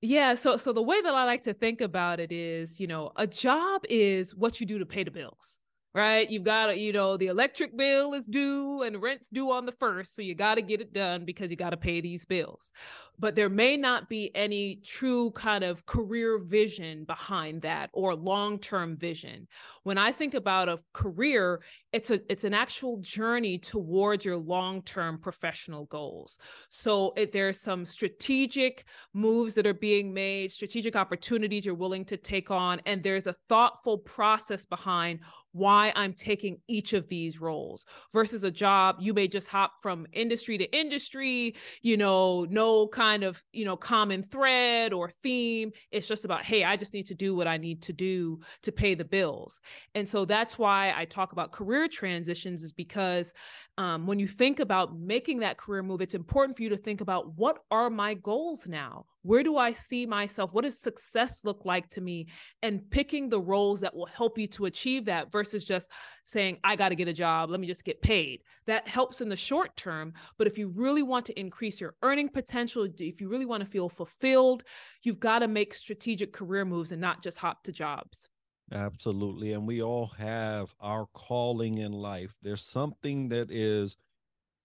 Yeah 0.00 0.34
so 0.34 0.56
so 0.56 0.72
the 0.72 0.82
way 0.82 1.02
that 1.02 1.12
i 1.12 1.24
like 1.24 1.42
to 1.42 1.52
think 1.52 1.80
about 1.80 2.20
it 2.20 2.30
is 2.30 2.80
you 2.80 2.86
know 2.86 3.10
a 3.16 3.26
job 3.26 3.82
is 3.88 4.34
what 4.34 4.60
you 4.60 4.66
do 4.66 4.78
to 4.78 4.86
pay 4.86 5.02
the 5.02 5.10
bills 5.10 5.58
right? 5.94 6.30
You've 6.30 6.44
got 6.44 6.66
to, 6.66 6.78
you 6.78 6.92
know, 6.92 7.16
the 7.16 7.26
electric 7.28 7.76
bill 7.76 8.14
is 8.14 8.26
due 8.26 8.82
and 8.82 9.02
rent's 9.02 9.28
due 9.28 9.50
on 9.50 9.66
the 9.66 9.72
first. 9.72 10.14
So 10.14 10.22
you 10.22 10.34
got 10.34 10.56
to 10.56 10.62
get 10.62 10.80
it 10.80 10.92
done 10.92 11.24
because 11.24 11.50
you 11.50 11.56
got 11.56 11.70
to 11.70 11.76
pay 11.76 12.00
these 12.00 12.24
bills. 12.24 12.72
But 13.18 13.34
there 13.34 13.48
may 13.48 13.76
not 13.76 14.08
be 14.08 14.30
any 14.36 14.76
true 14.84 15.32
kind 15.32 15.64
of 15.64 15.84
career 15.86 16.38
vision 16.38 17.04
behind 17.04 17.62
that 17.62 17.90
or 17.92 18.14
long-term 18.14 18.96
vision. 18.96 19.48
When 19.82 19.98
I 19.98 20.12
think 20.12 20.34
about 20.34 20.68
a 20.68 20.78
career, 20.92 21.62
it's 21.92 22.10
a 22.10 22.20
it's 22.30 22.44
an 22.44 22.54
actual 22.54 22.98
journey 22.98 23.58
towards 23.58 24.24
your 24.24 24.36
long-term 24.36 25.18
professional 25.18 25.86
goals. 25.86 26.38
So 26.68 27.12
if 27.16 27.32
there's 27.32 27.60
some 27.60 27.84
strategic 27.84 28.84
moves 29.14 29.54
that 29.54 29.66
are 29.66 29.74
being 29.74 30.14
made, 30.14 30.52
strategic 30.52 30.94
opportunities 30.94 31.66
you're 31.66 31.74
willing 31.74 32.04
to 32.04 32.16
take 32.16 32.52
on, 32.52 32.80
and 32.86 33.02
there's 33.02 33.26
a 33.26 33.34
thoughtful 33.48 33.98
process 33.98 34.64
behind 34.64 35.20
why 35.52 35.92
I'm 35.96 36.12
taking 36.12 36.58
each 36.68 36.92
of 36.92 37.08
these 37.08 37.40
roles 37.40 37.84
versus 38.12 38.44
a 38.44 38.50
job 38.50 38.96
you 39.00 39.14
may 39.14 39.28
just 39.28 39.48
hop 39.48 39.72
from 39.82 40.06
industry 40.12 40.58
to 40.58 40.76
industry, 40.76 41.54
you 41.82 41.96
know, 41.96 42.46
no 42.50 42.86
kind 42.88 43.24
of, 43.24 43.42
you 43.52 43.64
know, 43.64 43.76
common 43.76 44.22
thread 44.22 44.92
or 44.92 45.12
theme. 45.22 45.72
It's 45.90 46.08
just 46.08 46.24
about, 46.24 46.44
hey, 46.44 46.64
I 46.64 46.76
just 46.76 46.94
need 46.94 47.06
to 47.06 47.14
do 47.14 47.34
what 47.34 47.46
I 47.46 47.56
need 47.56 47.82
to 47.82 47.92
do 47.92 48.40
to 48.62 48.72
pay 48.72 48.94
the 48.94 49.04
bills. 49.04 49.60
And 49.94 50.08
so 50.08 50.24
that's 50.24 50.58
why 50.58 50.92
I 50.96 51.04
talk 51.04 51.32
about 51.32 51.52
career 51.52 51.88
transitions 51.88 52.62
is 52.62 52.72
because 52.72 53.32
um, 53.78 54.08
when 54.08 54.18
you 54.18 54.26
think 54.26 54.58
about 54.58 54.98
making 54.98 55.38
that 55.38 55.56
career 55.56 55.84
move, 55.84 56.00
it's 56.00 56.14
important 56.14 56.56
for 56.56 56.64
you 56.64 56.68
to 56.70 56.76
think 56.76 57.00
about 57.00 57.36
what 57.36 57.60
are 57.70 57.88
my 57.88 58.14
goals 58.14 58.66
now? 58.66 59.04
Where 59.22 59.44
do 59.44 59.56
I 59.56 59.70
see 59.70 60.04
myself? 60.04 60.52
What 60.52 60.64
does 60.64 60.80
success 60.80 61.44
look 61.44 61.64
like 61.64 61.88
to 61.90 62.00
me? 62.00 62.26
And 62.60 62.90
picking 62.90 63.28
the 63.28 63.40
roles 63.40 63.80
that 63.80 63.94
will 63.94 64.06
help 64.06 64.36
you 64.36 64.48
to 64.48 64.64
achieve 64.64 65.04
that 65.04 65.30
versus 65.30 65.64
just 65.64 65.92
saying, 66.24 66.58
I 66.64 66.74
got 66.74 66.88
to 66.88 66.96
get 66.96 67.06
a 67.06 67.12
job, 67.12 67.50
let 67.50 67.60
me 67.60 67.68
just 67.68 67.84
get 67.84 68.02
paid. 68.02 68.40
That 68.66 68.88
helps 68.88 69.20
in 69.20 69.28
the 69.28 69.36
short 69.36 69.76
term. 69.76 70.12
But 70.38 70.48
if 70.48 70.58
you 70.58 70.68
really 70.68 71.04
want 71.04 71.26
to 71.26 71.38
increase 71.38 71.80
your 71.80 71.94
earning 72.02 72.30
potential, 72.30 72.88
if 72.98 73.20
you 73.20 73.28
really 73.28 73.46
want 73.46 73.62
to 73.62 73.70
feel 73.70 73.88
fulfilled, 73.88 74.64
you've 75.04 75.20
got 75.20 75.38
to 75.38 75.48
make 75.48 75.72
strategic 75.72 76.32
career 76.32 76.64
moves 76.64 76.90
and 76.90 77.00
not 77.00 77.22
just 77.22 77.38
hop 77.38 77.62
to 77.62 77.72
jobs. 77.72 78.28
Absolutely. 78.72 79.52
And 79.52 79.66
we 79.66 79.82
all 79.82 80.06
have 80.18 80.74
our 80.80 81.06
calling 81.06 81.78
in 81.78 81.92
life. 81.92 82.36
There's 82.42 82.62
something 82.64 83.28
that 83.30 83.50
is 83.50 83.96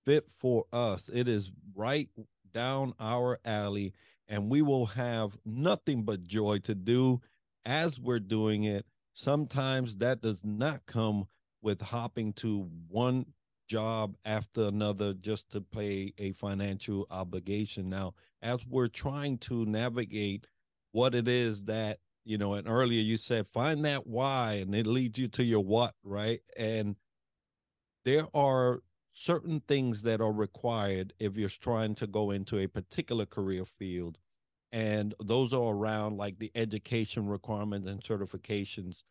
fit 0.04 0.30
for 0.30 0.66
us, 0.74 1.10
it 1.14 1.28
is 1.30 1.52
right 1.76 2.10
down 2.54 2.94
our 3.00 3.40
alley, 3.46 3.94
and 4.28 4.50
we 4.50 4.62
will 4.62 4.88
have 4.88 5.38
nothing 5.46 6.04
but 6.04 6.24
joy 6.24 6.60
to 6.60 6.76
do 6.76 7.22
as 7.66 8.00
we're 8.00 8.20
doing 8.20 8.66
it. 8.66 8.86
Sometimes 9.14 9.98
that 9.98 10.22
does 10.22 10.44
not 10.44 10.86
come 10.86 11.28
with 11.62 11.82
hopping 11.82 12.34
to 12.34 12.70
one 12.90 13.28
job 13.68 14.16
after 14.26 14.64
another 14.64 15.14
just 15.14 15.50
to 15.52 15.62
pay 15.62 16.14
a 16.18 16.34
financial 16.34 17.08
obligation. 17.10 17.90
Now, 17.90 18.14
as 18.42 18.66
we're 18.68 18.88
trying 18.90 19.38
to 19.40 19.66
navigate 19.66 20.48
what 20.92 21.16
it 21.16 21.28
is 21.30 21.64
that 21.64 22.00
you 22.26 22.38
know 22.38 22.54
and 22.54 22.68
earlier 22.68 23.02
you 23.02 23.18
said 23.18 23.48
find 23.48 23.84
that 23.86 24.08
why 24.08 24.54
and 24.54 24.74
it 24.76 24.88
leads 24.88 25.20
you 25.20 25.28
to 25.28 25.44
your 25.44 25.64
what 25.64 25.94
right? 26.04 26.42
And 26.58 26.96
there 28.06 28.28
are 28.34 28.82
certain 29.12 29.62
things 29.62 30.02
that 30.04 30.20
are 30.22 30.32
required 30.32 31.14
if 31.20 31.38
you're 31.38 31.50
trying 31.50 31.96
to 31.96 32.08
go 32.08 32.32
into 32.32 32.58
a 32.58 32.68
particular 32.68 33.26
career 33.26 33.66
field 33.66 34.18
and 34.72 35.14
those 35.24 35.54
are 35.54 35.74
around 35.74 36.18
like 36.18 36.40
the 36.40 36.52
education 36.56 37.28
requirements 37.28 37.88
and 37.88 38.02
certifications. 38.02 39.04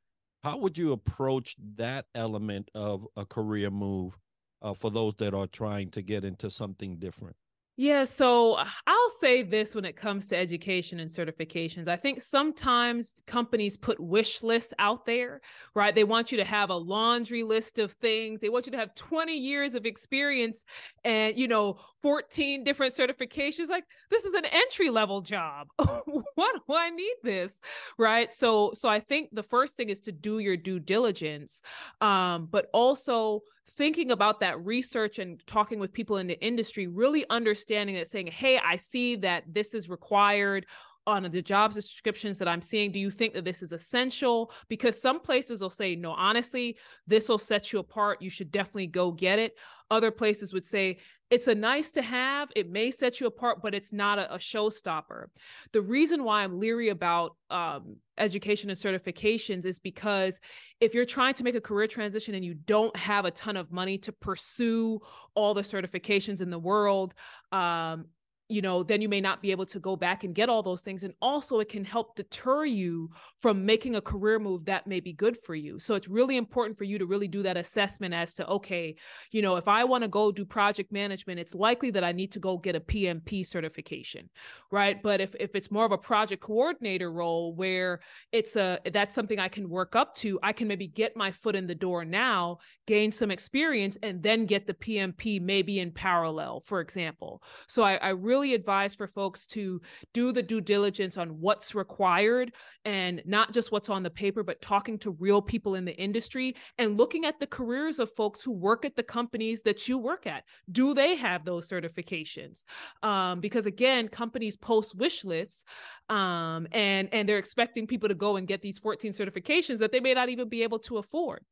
How 0.43 0.59
would 0.59 0.77
you 0.77 0.91
approach 0.91 1.55
that 1.77 2.07
element 2.17 2.69
of 2.75 3.07
a 3.17 3.25
career 3.25 3.71
move 3.71 4.19
uh, 4.61 4.75
for 4.75 4.91
those 4.91 5.15
that 5.19 5.35
are 5.35 5.47
trying 5.47 5.91
to 5.91 6.03
get 6.03 6.25
into 6.25 6.51
something 6.51 6.97
different 6.97 7.37
Yeah, 7.77 8.05
so 8.05 8.53
uh, 8.55 8.67
I'll 8.87 9.09
say 9.19 9.43
this 9.43 9.75
when 9.75 9.87
it 9.87 9.97
comes 9.97 10.29
to 10.29 10.37
education 10.37 11.01
and 11.01 11.11
certifications. 11.11 11.89
I 11.89 11.97
think 11.97 12.21
sometimes 12.21 13.15
companies 13.27 13.79
put 13.79 13.99
wish 13.99 14.43
lists 14.43 14.75
out 14.79 15.07
there, 15.07 15.41
right? 15.75 15.95
They 15.95 16.05
want 16.05 16.31
you 16.31 16.39
to 16.39 16.45
have 16.45 16.69
a 16.69 16.75
laundry 16.77 17.43
list 17.43 17.79
of 17.79 17.93
things. 17.93 18.41
They 18.41 18.51
want 18.51 18.67
you 18.67 18.73
to 18.73 18.79
have 18.79 18.95
20 18.95 19.39
years 19.39 19.75
of 19.75 19.87
experience 19.87 20.65
and, 21.03 21.39
you 21.39 21.49
know, 21.49 21.79
14 22.03 22.63
different 22.63 22.95
certifications. 22.95 23.71
Like 23.71 23.85
this 24.11 24.25
is 24.27 24.35
an 24.35 24.45
entry 24.45 24.91
level 24.91 25.23
job. 25.23 25.69
what 25.77 26.61
do 26.69 26.75
I 26.75 26.91
need 26.91 27.15
this? 27.23 27.59
Right? 27.99 28.35
So 28.35 28.73
so 28.75 28.89
I 28.91 29.01
think 29.01 29.31
the 29.33 29.43
first 29.43 29.77
thing 29.77 29.89
is 29.89 30.03
to 30.03 30.13
do 30.13 30.41
your 30.41 30.59
due 30.59 30.79
diligence. 30.79 31.63
Um, 32.03 32.49
but 32.51 32.67
also 32.75 33.45
thinking 33.77 34.11
about 34.11 34.41
that 34.41 34.65
research 34.65 35.19
and 35.19 35.45
talking 35.47 35.79
with 35.79 35.93
people 35.93 36.19
in 36.19 36.27
the 36.27 36.41
industry, 36.45 36.87
really 36.87 37.25
understanding 37.31 37.97
it, 37.97 38.11
saying, 38.11 38.27
hey, 38.29 38.59
I 38.59 38.77
see 38.77 39.17
that 39.17 39.45
this 39.53 39.75
is 39.75 39.89
required 39.89 40.67
on 41.07 41.25
the 41.25 41.43
job 41.43 41.73
descriptions 41.73 42.39
that 42.39 42.49
I'm 42.49 42.63
seeing, 42.63 42.93
do 42.93 43.01
you 43.01 43.11
think 43.11 43.35
that 43.35 43.45
this 43.45 43.63
is 43.63 43.73
essential? 43.73 44.53
Because 44.69 45.01
some 45.01 45.21
places 45.21 45.61
will 45.61 45.71
say, 45.71 45.97
no, 45.97 46.13
honestly, 46.13 46.77
this 47.07 47.29
will 47.29 47.39
set 47.39 47.73
you 47.73 47.81
apart. 47.81 48.23
You 48.23 48.31
should 48.31 48.51
definitely 48.51 48.87
go 48.87 49.11
get 49.11 49.39
it. 49.39 49.59
Other 49.91 50.11
places 50.11 50.53
would 50.53 50.65
say, 50.65 50.99
it's 51.31 51.49
a 51.49 51.55
nice 51.55 51.93
to 51.93 52.03
have. 52.03 52.51
It 52.55 52.71
may 52.71 52.91
set 52.91 53.19
you 53.19 53.27
apart, 53.27 53.63
but 53.63 53.75
it's 53.75 53.93
not 53.93 54.19
a, 54.19 54.35
a 54.35 54.39
showstopper. 54.39 55.27
The 55.73 55.81
reason 55.81 56.25
why 56.25 56.45
I'm 56.45 56.61
leery 56.61 56.91
about 56.91 57.37
um, 57.51 57.97
education 58.19 58.69
and 58.69 58.79
certifications 58.79 59.65
is 59.65 59.79
because 59.79 60.41
if 60.81 60.93
you're 60.95 61.07
trying 61.07 61.35
to 61.35 61.45
make 61.45 61.55
a 61.55 61.61
career 61.61 61.87
transition 61.87 62.35
and 62.35 62.45
you 62.45 62.55
don't 62.55 62.95
have 62.97 63.25
a 63.25 63.31
ton 63.31 63.57
of 63.57 63.73
money 63.73 63.97
to 63.99 64.13
pursue 64.13 65.01
all 65.35 65.55
the 65.55 65.63
certifications 65.63 66.43
in 66.43 66.51
the 66.51 66.59
world, 66.59 67.15
um, 67.51 68.05
you 68.49 68.61
know, 68.61 68.83
then 68.83 69.01
you 69.01 69.09
may 69.09 69.21
not 69.21 69.41
be 69.41 69.51
able 69.51 69.65
to 69.65 69.79
go 69.79 69.97
back 69.97 70.25
and 70.25 70.35
get 70.35 70.49
all 70.49 70.63
those 70.63 70.83
things. 70.83 71.05
And 71.05 71.15
also, 71.23 71.61
it 71.61 71.69
can 71.69 71.85
help 71.85 72.17
deter 72.17 72.65
you 72.65 73.11
from 73.41 73.65
making 73.65 73.95
a 73.95 74.01
career 74.01 74.39
move 74.39 74.67
that 74.67 74.87
may 74.87 75.01
be 75.01 75.13
good 75.13 75.37
for 75.37 75.55
you. 75.55 75.79
So, 75.79 75.95
it's 75.95 76.09
really 76.09 76.37
important 76.37 76.77
for 76.77 76.85
you 76.85 76.99
to 76.99 77.07
really 77.07 77.29
do 77.29 77.43
that 77.45 77.57
assessment 77.57 78.13
as 78.13 78.35
to, 78.35 78.47
okay, 78.49 78.97
you 79.31 79.43
know, 79.43 79.57
if 79.57 79.69
I 79.69 79.85
want 79.85 80.05
to 80.05 80.09
go 80.09 80.33
do 80.33 80.45
project 80.45 80.93
management, 80.93 81.41
it's 81.41 81.55
likely 81.55 81.91
that 81.93 82.05
I 82.05 82.13
need 82.13 82.33
to 82.33 82.41
go 82.41 82.59
get 82.59 82.77
a 82.77 82.81
PMP 82.81 83.47
certification, 83.47 84.29
right? 84.71 85.03
But 85.03 85.21
if, 85.21 85.35
if 85.41 85.55
it's 85.55 85.71
more 85.71 85.87
of 85.87 85.93
a 85.93 85.99
project 85.99 86.43
coordinator 86.43 87.11
role 87.13 87.55
where 87.55 88.01
it's 88.33 88.57
a, 88.57 88.81
that's 88.93 89.15
something 89.15 89.39
I 89.39 89.49
can 89.49 89.69
work 89.69 89.97
up 89.97 90.15
to, 90.17 90.39
I 90.43 90.53
can 90.53 90.69
maybe 90.69 90.89
get 90.89 91.17
my 91.17 91.31
foot 91.31 91.57
in 91.57 91.67
the 91.67 91.75
door 91.75 92.05
now, 92.05 92.59
gain 92.87 93.13
some 93.13 93.31
experience, 93.31 93.97
and 94.03 94.23
then 94.23 94.47
get 94.47 94.67
the 94.67 94.75
PMP 94.75 95.41
maybe 95.41 95.79
in 95.79 95.93
parallel, 95.93 96.61
for 96.61 96.81
example. 96.81 97.43
So, 97.67 97.83
I, 97.83 97.95
I 97.95 98.09
really 98.11 98.32
really 98.33 98.55
advise 98.55 98.95
for 98.95 99.07
folks 99.07 99.47
to 99.47 99.83
do 100.15 100.33
the 100.33 100.43
due 100.43 100.63
diligence 100.63 101.19
on 101.19 101.29
what's 101.39 101.75
required 101.75 102.53
and 102.87 103.21
not 103.27 103.53
just 103.53 103.71
what's 103.71 103.91
on 103.91 104.03
the 104.03 104.09
paper, 104.09 104.43
but 104.43 104.63
talking 104.63 104.99
to 104.99 105.11
real 105.11 105.43
people 105.43 105.75
in 105.75 105.85
the 105.85 105.95
industry 105.97 106.57
and 106.79 106.97
looking 106.97 107.27
at 107.27 107.39
the 107.39 107.47
careers 107.47 107.99
of 107.99 108.11
folks 108.11 108.43
who 108.43 108.53
work 108.53 108.87
at 108.87 108.97
the 108.97 109.03
companies 109.03 109.61
that 109.63 109.87
you 109.87 109.99
work 109.99 110.27
at. 110.27 110.45
Do 110.71 110.95
they 110.95 111.15
have 111.17 111.45
those 111.45 111.69
certifications? 111.69 112.65
Um, 113.03 113.41
because 113.41 113.67
again, 113.67 114.09
companies 114.09 114.57
post 114.57 114.95
wish 114.95 115.25
lists 115.27 115.65
um, 116.09 116.67
and 116.73 117.09
and 117.13 117.29
they're 117.29 117.45
expecting 117.47 117.87
people 117.87 118.09
to 118.09 118.15
go 118.15 118.37
and 118.37 118.49
get 118.49 118.63
these 118.63 118.79
14 118.79 119.13
certifications 119.13 119.79
that 119.79 119.93
they 119.93 120.01
may 120.01 120.15
not 120.15 120.31
even 120.31 120.49
be 120.49 120.63
able 120.63 120.79
to 120.79 120.97
afford. 120.97 121.45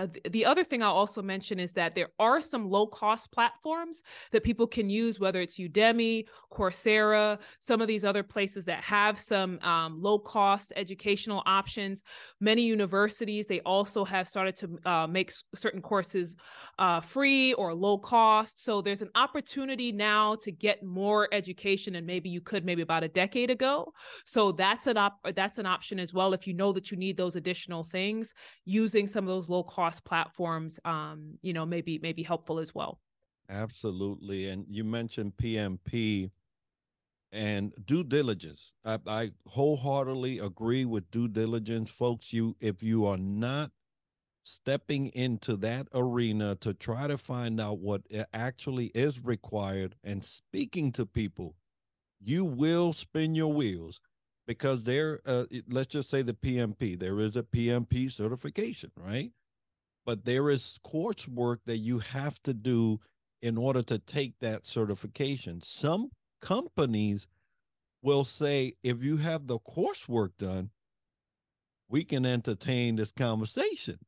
Uh, 0.00 0.06
the 0.30 0.46
other 0.46 0.64
thing 0.64 0.82
I'll 0.82 0.92
also 0.92 1.20
mention 1.20 1.58
is 1.58 1.72
that 1.72 1.94
there 1.94 2.08
are 2.18 2.40
some 2.40 2.70
low 2.70 2.86
cost 2.86 3.32
platforms 3.32 4.02
that 4.32 4.42
people 4.42 4.66
can 4.66 4.88
use, 4.88 5.20
whether 5.20 5.40
it's 5.40 5.58
Udemy, 5.58 6.26
Coursera, 6.50 7.38
some 7.60 7.80
of 7.80 7.88
these 7.88 8.04
other 8.04 8.22
places 8.22 8.64
that 8.64 8.82
have 8.82 9.18
some 9.18 9.58
um, 9.60 10.00
low 10.00 10.18
cost 10.18 10.72
educational 10.76 11.42
options. 11.44 12.02
Many 12.40 12.62
universities, 12.62 13.46
they 13.46 13.60
also 13.60 14.04
have 14.04 14.26
started 14.26 14.56
to 14.56 14.78
uh, 14.90 15.06
make 15.06 15.32
certain 15.54 15.82
courses 15.82 16.36
uh, 16.78 17.00
free 17.00 17.52
or 17.54 17.74
low 17.74 17.98
cost. 17.98 18.64
So 18.64 18.80
there's 18.80 19.02
an 19.02 19.10
opportunity 19.14 19.92
now 19.92 20.36
to 20.36 20.50
get 20.50 20.82
more 20.82 21.28
education 21.32 21.96
and 21.96 22.06
maybe 22.06 22.30
you 22.30 22.40
could 22.40 22.64
maybe 22.64 22.82
about 22.82 23.04
a 23.04 23.08
decade 23.08 23.50
ago. 23.50 23.92
So 24.24 24.52
that's 24.52 24.86
an 24.86 24.96
op- 24.96 25.20
that's 25.34 25.58
an 25.58 25.66
option 25.66 26.00
as 26.00 26.14
well 26.14 26.32
if 26.32 26.46
you 26.46 26.54
know 26.54 26.72
that 26.72 26.90
you 26.90 26.96
need 26.96 27.16
those 27.16 27.36
additional 27.36 27.84
things 27.84 28.32
using 28.64 29.06
some 29.06 29.24
of 29.24 29.28
those 29.28 29.48
low 29.48 29.62
cost 29.62 29.89
cross 29.90 30.00
platforms 30.00 30.78
um 30.84 31.38
you 31.42 31.52
know 31.52 31.66
maybe 31.66 31.98
maybe 31.98 32.22
helpful 32.22 32.58
as 32.58 32.74
well. 32.74 33.00
Absolutely 33.48 34.48
and 34.48 34.64
you 34.68 34.84
mentioned 34.84 35.32
pmp 35.36 36.30
and 37.32 37.72
due 37.86 38.02
diligence. 38.02 38.72
I, 38.84 38.98
I 39.06 39.30
wholeheartedly 39.46 40.40
agree 40.40 40.84
with 40.84 41.10
due 41.12 41.28
diligence 41.28 41.88
folks. 41.88 42.32
You 42.32 42.56
if 42.60 42.82
you 42.82 43.06
are 43.06 43.16
not 43.16 43.70
stepping 44.42 45.08
into 45.08 45.56
that 45.56 45.86
arena 45.94 46.56
to 46.56 46.74
try 46.74 47.06
to 47.06 47.18
find 47.18 47.60
out 47.60 47.78
what 47.78 48.02
actually 48.32 48.86
is 48.86 49.22
required 49.22 49.94
and 50.02 50.24
speaking 50.24 50.90
to 50.90 51.04
people 51.04 51.54
you 52.22 52.44
will 52.44 52.92
spin 52.94 53.34
your 53.34 53.52
wheels 53.52 54.00
because 54.46 54.82
there 54.84 55.20
uh, 55.26 55.44
let's 55.68 55.88
just 55.88 56.08
say 56.08 56.22
the 56.22 56.32
pmp 56.32 56.98
there 56.98 57.20
is 57.20 57.36
a 57.36 57.42
pmp 57.42 58.10
certification 58.10 58.90
right 58.96 59.30
but 60.10 60.24
there 60.24 60.50
is 60.50 60.80
coursework 60.84 61.58
that 61.66 61.76
you 61.76 62.00
have 62.00 62.42
to 62.42 62.52
do 62.52 62.98
in 63.40 63.56
order 63.56 63.80
to 63.80 63.96
take 63.96 64.40
that 64.40 64.66
certification. 64.66 65.60
Some 65.62 66.10
companies 66.40 67.28
will 68.02 68.24
say, 68.24 68.74
if 68.82 69.04
you 69.04 69.18
have 69.18 69.46
the 69.46 69.60
coursework 69.60 70.30
done, 70.36 70.70
we 71.88 72.02
can 72.02 72.26
entertain 72.26 72.96
this 72.96 73.12
conversation. 73.12 74.00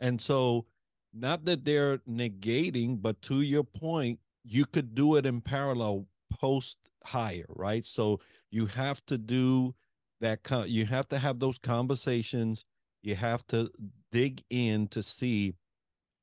And 0.00 0.22
so, 0.22 0.64
not 1.12 1.44
that 1.44 1.66
they're 1.66 1.98
negating, 1.98 3.02
but 3.02 3.20
to 3.24 3.42
your 3.42 3.64
point, 3.64 4.20
you 4.42 4.64
could 4.64 4.94
do 4.94 5.16
it 5.16 5.26
in 5.26 5.42
parallel 5.42 6.06
post 6.32 6.78
hire, 7.04 7.44
right? 7.50 7.84
So 7.84 8.20
you 8.50 8.64
have 8.68 9.04
to 9.04 9.18
do 9.18 9.74
that. 10.22 10.40
You 10.66 10.86
have 10.86 11.10
to 11.10 11.18
have 11.18 11.40
those 11.40 11.58
conversations. 11.58 12.64
You 13.02 13.16
have 13.16 13.46
to 13.48 13.70
dig 14.12 14.44
in 14.50 14.86
to 14.88 15.02
see 15.02 15.54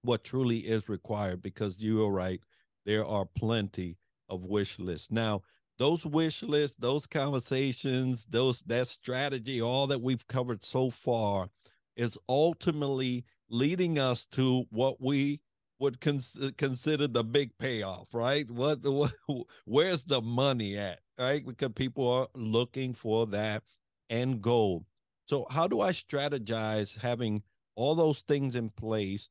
what 0.01 0.23
truly 0.23 0.59
is 0.59 0.87
required 0.87 1.41
because 1.41 1.81
you 1.81 2.05
are 2.05 2.11
right. 2.11 2.41
There 2.85 3.05
are 3.05 3.25
plenty 3.25 3.97
of 4.29 4.45
wish 4.45 4.79
lists. 4.79 5.11
Now, 5.11 5.41
those 5.77 6.05
wish 6.05 6.43
lists, 6.43 6.77
those 6.79 7.07
conversations, 7.07 8.25
those 8.29 8.61
that 8.63 8.87
strategy, 8.87 9.61
all 9.61 9.87
that 9.87 10.01
we've 10.01 10.27
covered 10.27 10.63
so 10.63 10.89
far 10.89 11.49
is 11.95 12.17
ultimately 12.27 13.25
leading 13.49 13.97
us 13.97 14.25
to 14.25 14.65
what 14.69 15.01
we 15.01 15.41
would 15.79 16.01
cons- 16.01 16.51
consider 16.57 17.07
the 17.07 17.23
big 17.23 17.57
payoff, 17.57 18.13
right? 18.13 18.49
What, 18.51 18.83
what 18.83 19.13
where's 19.65 20.03
the 20.03 20.21
money 20.21 20.77
at, 20.77 20.99
right? 21.17 21.45
Because 21.45 21.71
people 21.75 22.09
are 22.09 22.27
looking 22.35 22.93
for 22.93 23.25
that 23.27 23.63
end 24.09 24.41
goal. 24.41 24.85
So, 25.27 25.45
how 25.49 25.67
do 25.67 25.79
I 25.79 25.91
strategize 25.91 26.97
having 26.97 27.43
all 27.79 27.95
those 27.95 28.19
things 28.19 28.55
in 28.55 28.69
place 28.69 29.29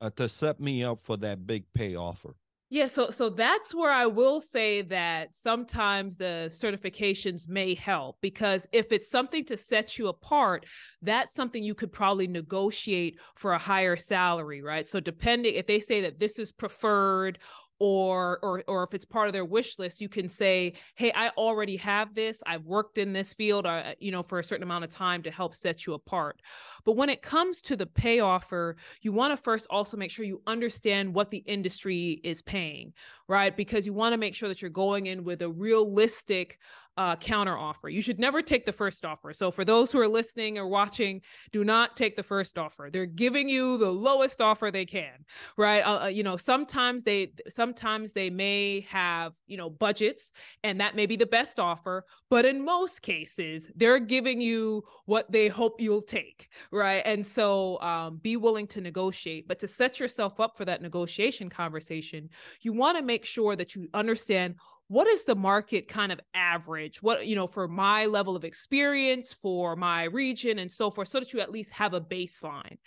uh, 0.00 0.10
to 0.16 0.28
set 0.28 0.58
me 0.58 0.82
up 0.82 0.98
for 0.98 1.16
that 1.18 1.46
big 1.46 1.64
pay 1.74 1.94
offer? 1.94 2.34
Yeah, 2.70 2.86
so 2.86 3.10
so 3.10 3.30
that's 3.30 3.72
where 3.72 3.92
I 3.92 4.06
will 4.06 4.40
say 4.40 4.82
that 4.82 5.36
sometimes 5.36 6.16
the 6.16 6.48
certifications 6.50 7.46
may 7.46 7.74
help 7.74 8.16
because 8.20 8.66
if 8.72 8.90
it's 8.90 9.08
something 9.08 9.44
to 9.44 9.56
set 9.56 9.96
you 9.96 10.08
apart, 10.08 10.66
that's 11.02 11.32
something 11.32 11.62
you 11.62 11.76
could 11.76 11.92
probably 11.92 12.26
negotiate 12.26 13.20
for 13.36 13.52
a 13.52 13.58
higher 13.58 13.96
salary, 13.96 14.60
right? 14.60 14.88
So 14.88 14.98
depending 14.98 15.54
if 15.54 15.68
they 15.68 15.78
say 15.78 16.00
that 16.00 16.18
this 16.18 16.40
is 16.40 16.50
preferred 16.50 17.38
or 17.78 18.38
or 18.42 18.62
or 18.66 18.84
if 18.84 18.94
it's 18.94 19.04
part 19.04 19.26
of 19.26 19.32
their 19.32 19.44
wish 19.44 19.78
list 19.78 20.00
you 20.00 20.08
can 20.08 20.28
say 20.28 20.72
hey 20.94 21.12
i 21.14 21.28
already 21.30 21.76
have 21.76 22.14
this. 22.14 22.42
I've 22.46 22.64
worked 22.64 22.98
in 22.98 23.12
this 23.12 23.34
field 23.34 23.66
uh, 23.66 23.94
you 23.98 24.12
know 24.12 24.22
for 24.22 24.38
a 24.38 24.44
certain 24.44 24.62
amount 24.62 24.84
of 24.84 24.90
time 24.90 25.22
to 25.22 25.30
help 25.30 25.54
set 25.54 25.86
you 25.86 25.94
apart. 25.94 26.40
But 26.84 26.96
when 26.96 27.08
it 27.08 27.22
comes 27.22 27.62
to 27.62 27.76
the 27.76 27.86
pay 27.86 28.20
offer 28.20 28.76
you 29.02 29.12
want 29.12 29.32
to 29.32 29.36
first 29.36 29.66
also 29.70 29.96
make 29.96 30.10
sure 30.10 30.24
you 30.24 30.42
understand 30.46 31.14
what 31.14 31.30
the 31.30 31.38
industry 31.38 32.20
is 32.22 32.42
paying 32.42 32.92
right? 33.28 33.56
Because 33.56 33.86
you 33.86 33.92
want 33.92 34.12
to 34.12 34.18
make 34.18 34.34
sure 34.34 34.48
that 34.48 34.60
you're 34.60 34.70
going 34.70 35.06
in 35.06 35.24
with 35.24 35.42
a 35.42 35.48
realistic 35.48 36.58
uh, 36.96 37.16
counter 37.16 37.56
offer. 37.56 37.88
You 37.88 38.02
should 38.02 38.18
never 38.18 38.42
take 38.42 38.66
the 38.66 38.72
first 38.72 39.04
offer. 39.04 39.32
So 39.32 39.50
for 39.50 39.64
those 39.64 39.90
who 39.90 40.00
are 40.00 40.08
listening 40.08 40.58
or 40.58 40.66
watching, 40.66 41.22
do 41.52 41.64
not 41.64 41.96
take 41.96 42.16
the 42.16 42.22
first 42.22 42.58
offer. 42.58 42.88
They're 42.92 43.06
giving 43.06 43.48
you 43.48 43.78
the 43.78 43.90
lowest 43.90 44.40
offer 44.40 44.70
they 44.70 44.84
can, 44.84 45.24
right? 45.56 45.80
Uh, 45.80 46.04
uh 46.04 46.06
you 46.06 46.22
know, 46.22 46.36
sometimes 46.36 47.02
they 47.02 47.32
sometimes 47.48 48.12
they 48.12 48.30
may 48.30 48.80
have 48.88 49.34
you 49.46 49.56
know 49.56 49.70
budgets, 49.70 50.32
and 50.62 50.80
that 50.80 50.94
may 50.94 51.06
be 51.06 51.16
the 51.16 51.26
best 51.26 51.58
offer. 51.58 52.04
But 52.30 52.44
in 52.44 52.64
most 52.64 53.02
cases, 53.02 53.70
they're 53.74 53.98
giving 53.98 54.40
you 54.40 54.84
what 55.06 55.30
they 55.30 55.48
hope 55.48 55.80
you'll 55.80 56.02
take, 56.02 56.48
right? 56.70 57.02
And 57.04 57.24
so 57.24 57.80
um, 57.80 58.16
be 58.16 58.36
willing 58.36 58.66
to 58.68 58.80
negotiate. 58.80 59.46
But 59.48 59.58
to 59.60 59.68
set 59.68 60.00
yourself 60.00 60.40
up 60.40 60.56
for 60.56 60.64
that 60.64 60.82
negotiation 60.82 61.48
conversation, 61.48 62.30
you 62.60 62.72
want 62.72 62.98
to 62.98 63.04
make 63.04 63.24
sure 63.24 63.56
that 63.56 63.74
you 63.74 63.88
understand 63.94 64.56
what 64.88 65.06
is 65.06 65.24
the 65.24 65.34
market 65.34 65.88
kind 65.88 66.12
of 66.12 66.20
average? 66.34 67.02
What 67.02 67.26
you 67.26 67.36
know 67.36 67.46
for 67.46 67.66
my 67.68 68.06
level 68.06 68.36
of 68.36 68.44
experience 68.44 69.32
for 69.32 69.76
my 69.76 70.04
region 70.04 70.58
and 70.58 70.70
so 70.70 70.90
forth 70.90 71.08
so 71.08 71.20
that 71.20 71.32
you 71.32 71.40
at 71.40 71.52
least 71.52 71.70
have 71.72 71.94
a 71.94 72.00
baseline 72.00 72.78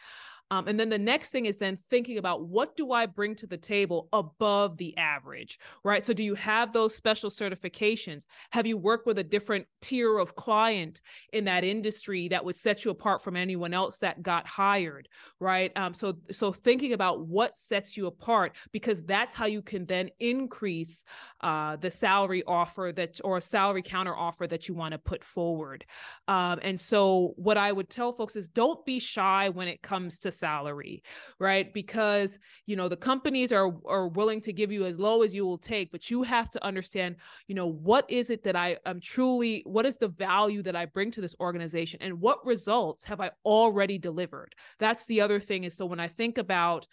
um, 0.50 0.68
and 0.68 0.80
then 0.80 0.90
the 0.90 0.98
next 0.98 1.30
thing 1.30 1.46
is 1.46 1.58
then 1.58 1.78
thinking 1.90 2.18
about 2.18 2.48
what 2.48 2.76
do 2.76 2.92
I 2.92 3.06
bring 3.06 3.36
to 3.36 3.48
the 3.48 3.58
table 3.58 4.08
above 4.14 4.78
the 4.78 4.98
average, 4.98 5.60
right? 5.84 6.04
So 6.06 6.14
do 6.14 6.24
you 6.24 6.36
have 6.36 6.72
those 6.72 6.96
special 6.96 7.30
certifications? 7.30 8.26
Have 8.52 8.66
you 8.66 8.78
worked 8.78 9.08
with 9.08 9.18
a 9.20 9.24
different 9.24 9.68
tier 9.82 10.18
of 10.18 10.36
client 10.36 11.02
in 11.34 11.46
that 11.46 11.64
industry 11.64 12.30
that 12.30 12.46
would 12.46 12.56
set 12.56 12.86
you 12.86 12.92
apart 12.92 13.22
from 13.22 13.36
anyone 13.36 13.74
else 13.74 13.98
that 13.98 14.24
got 14.24 14.48
hired, 14.48 15.10
right? 15.40 15.72
Um, 15.76 15.94
so 15.94 16.18
so 16.32 16.54
thinking 16.54 16.94
about 16.94 17.28
what 17.28 17.58
sets 17.58 17.98
you 17.98 18.08
apart 18.08 18.56
because 18.72 19.04
that's 19.04 19.36
how 19.36 19.48
you 19.48 19.62
can 19.62 19.86
then 19.86 20.10
increase 20.20 21.04
uh, 21.42 21.76
the 21.76 21.92
salary 21.92 22.44
offer 22.48 22.94
that 22.96 23.20
or 23.24 23.42
salary 23.42 23.82
counter 23.82 24.16
offer 24.16 24.48
that 24.48 24.70
you 24.70 24.76
want 24.76 24.94
to 24.94 24.98
put 24.98 25.24
forward. 25.24 25.86
Um, 26.28 26.60
and 26.62 26.80
so 26.80 27.34
what 27.36 27.58
I 27.58 27.72
would 27.72 27.90
tell 27.90 28.14
folks 28.14 28.36
is 28.36 28.48
don't 28.48 28.86
be 28.86 29.00
shy 29.00 29.50
when 29.50 29.68
it 29.68 29.82
comes 29.82 30.20
to 30.20 30.32
salary, 30.38 31.04
right? 31.40 31.74
Because, 31.74 32.38
you 32.66 32.76
know, 32.76 32.88
the 32.88 32.98
companies 32.98 33.52
are 33.52 33.72
are 33.86 34.08
willing 34.08 34.42
to 34.42 34.54
give 34.54 34.72
you 34.72 34.86
as 34.86 35.00
low 35.00 35.24
as 35.24 35.34
you 35.34 35.46
will 35.46 35.58
take, 35.58 35.92
but 35.92 36.10
you 36.10 36.24
have 36.24 36.50
to 36.52 36.64
understand, 36.64 37.16
you 37.48 37.56
know, 37.56 37.68
what 37.68 38.10
is 38.10 38.30
it 38.30 38.44
that 38.44 38.56
I 38.56 38.78
am 38.86 39.00
truly 39.00 39.64
what 39.66 39.86
is 39.86 39.98
the 39.98 40.08
value 40.08 40.64
that 40.64 40.76
I 40.76 40.86
bring 40.86 41.12
to 41.12 41.22
this 41.22 41.36
organization 41.40 42.02
and 42.02 42.22
what 42.22 42.46
results 42.46 43.06
have 43.06 43.22
I 43.22 43.32
already 43.46 43.98
delivered? 43.98 44.56
That's 44.80 45.06
the 45.06 45.22
other 45.22 45.40
thing 45.40 45.64
is 45.64 45.76
so 45.76 45.86
when 45.86 46.00
I 46.00 46.08
think 46.08 46.38
about 46.38 46.88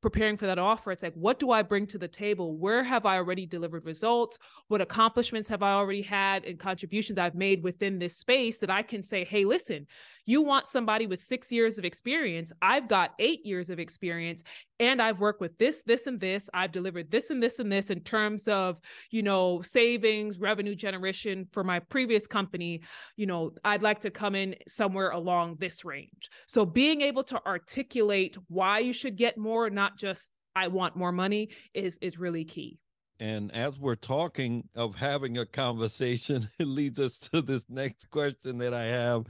preparing 0.00 0.36
for 0.36 0.46
that 0.46 0.58
offer 0.58 0.92
it's 0.92 1.02
like 1.02 1.14
what 1.14 1.38
do 1.38 1.50
i 1.50 1.62
bring 1.62 1.86
to 1.86 1.98
the 1.98 2.08
table 2.08 2.56
where 2.56 2.84
have 2.84 3.04
i 3.04 3.16
already 3.16 3.44
delivered 3.44 3.84
results 3.84 4.38
what 4.68 4.80
accomplishments 4.80 5.48
have 5.48 5.62
i 5.62 5.72
already 5.72 6.02
had 6.02 6.44
and 6.44 6.58
contributions 6.58 7.18
i've 7.18 7.34
made 7.34 7.62
within 7.62 7.98
this 7.98 8.16
space 8.16 8.58
that 8.58 8.70
i 8.70 8.82
can 8.82 9.02
say 9.02 9.24
hey 9.24 9.44
listen 9.44 9.86
you 10.26 10.42
want 10.42 10.68
somebody 10.68 11.06
with 11.06 11.20
six 11.20 11.50
years 11.50 11.78
of 11.78 11.84
experience. 11.84 12.52
I've 12.60 12.88
got 12.88 13.14
eight 13.18 13.46
years 13.46 13.70
of 13.70 13.78
experience 13.78 14.42
and 14.78 15.00
i've 15.00 15.20
worked 15.20 15.40
with 15.40 15.56
this 15.56 15.82
this 15.86 16.06
and 16.06 16.20
this. 16.20 16.50
I've 16.52 16.72
delivered 16.72 17.10
this 17.10 17.30
and 17.30 17.42
this 17.42 17.58
and 17.58 17.72
this 17.72 17.88
in 17.88 18.00
terms 18.00 18.46
of 18.48 18.78
you 19.10 19.22
know 19.22 19.62
savings 19.62 20.38
revenue 20.38 20.74
generation 20.74 21.46
for 21.52 21.64
my 21.64 21.78
previous 21.78 22.26
company. 22.26 22.82
You 23.16 23.26
know 23.26 23.52
i'd 23.64 23.82
like 23.82 24.00
to 24.00 24.10
come 24.10 24.34
in 24.34 24.56
somewhere 24.68 25.10
along 25.10 25.56
this 25.60 25.84
range. 25.84 26.28
So 26.46 26.66
being 26.66 27.00
able 27.00 27.24
to 27.24 27.40
articulate 27.46 28.36
why 28.48 28.80
you 28.80 28.92
should 28.92 29.16
get 29.16 29.38
more 29.38 29.70
not 29.70 29.96
just 29.96 30.28
I 30.54 30.68
want 30.68 30.96
more 30.96 31.12
money 31.12 31.50
is 31.74 31.98
is 32.00 32.18
really 32.18 32.44
key. 32.44 32.78
And 33.18 33.50
as 33.52 33.78
we're 33.78 33.94
talking 33.94 34.68
of 34.74 34.94
having 34.94 35.38
a 35.38 35.46
conversation, 35.46 36.50
it 36.58 36.66
leads 36.66 37.00
us 37.00 37.18
to 37.18 37.40
this 37.40 37.64
next 37.70 38.10
question 38.10 38.58
that 38.58 38.74
I 38.74 38.84
have 38.84 39.26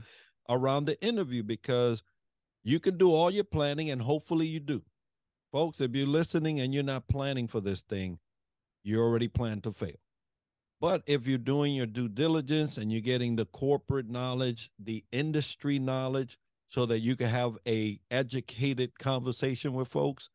around 0.49 0.85
the 0.85 1.01
interview 1.03 1.43
because 1.43 2.03
you 2.63 2.79
can 2.79 2.97
do 2.97 3.13
all 3.13 3.31
your 3.31 3.43
planning 3.43 3.89
and 3.89 4.01
hopefully 4.01 4.47
you 4.47 4.59
do. 4.59 4.83
Folks, 5.51 5.79
if 5.79 5.95
you're 5.95 6.07
listening 6.07 6.59
and 6.59 6.73
you're 6.73 6.83
not 6.83 7.07
planning 7.07 7.47
for 7.47 7.61
this 7.61 7.81
thing, 7.81 8.19
you 8.83 9.01
already 9.01 9.27
plan 9.27 9.61
to 9.61 9.71
fail. 9.71 9.99
But 10.79 11.01
if 11.07 11.25
you're 11.25 11.37
doing 11.37 11.73
your 11.73 11.85
due 11.85 12.07
diligence 12.07 12.77
and 12.77 12.91
you're 12.91 13.01
getting 13.01 13.35
the 13.35 13.45
corporate 13.45 14.09
knowledge, 14.09 14.69
the 14.77 15.03
industry 15.11 15.79
knowledge, 15.79 16.37
so 16.69 16.85
that 16.85 16.99
you 16.99 17.15
can 17.15 17.27
have 17.27 17.57
a 17.65 17.99
educated 18.11 18.99
conversation 18.99 19.73
with 19.73 19.87
folks, 19.87 20.29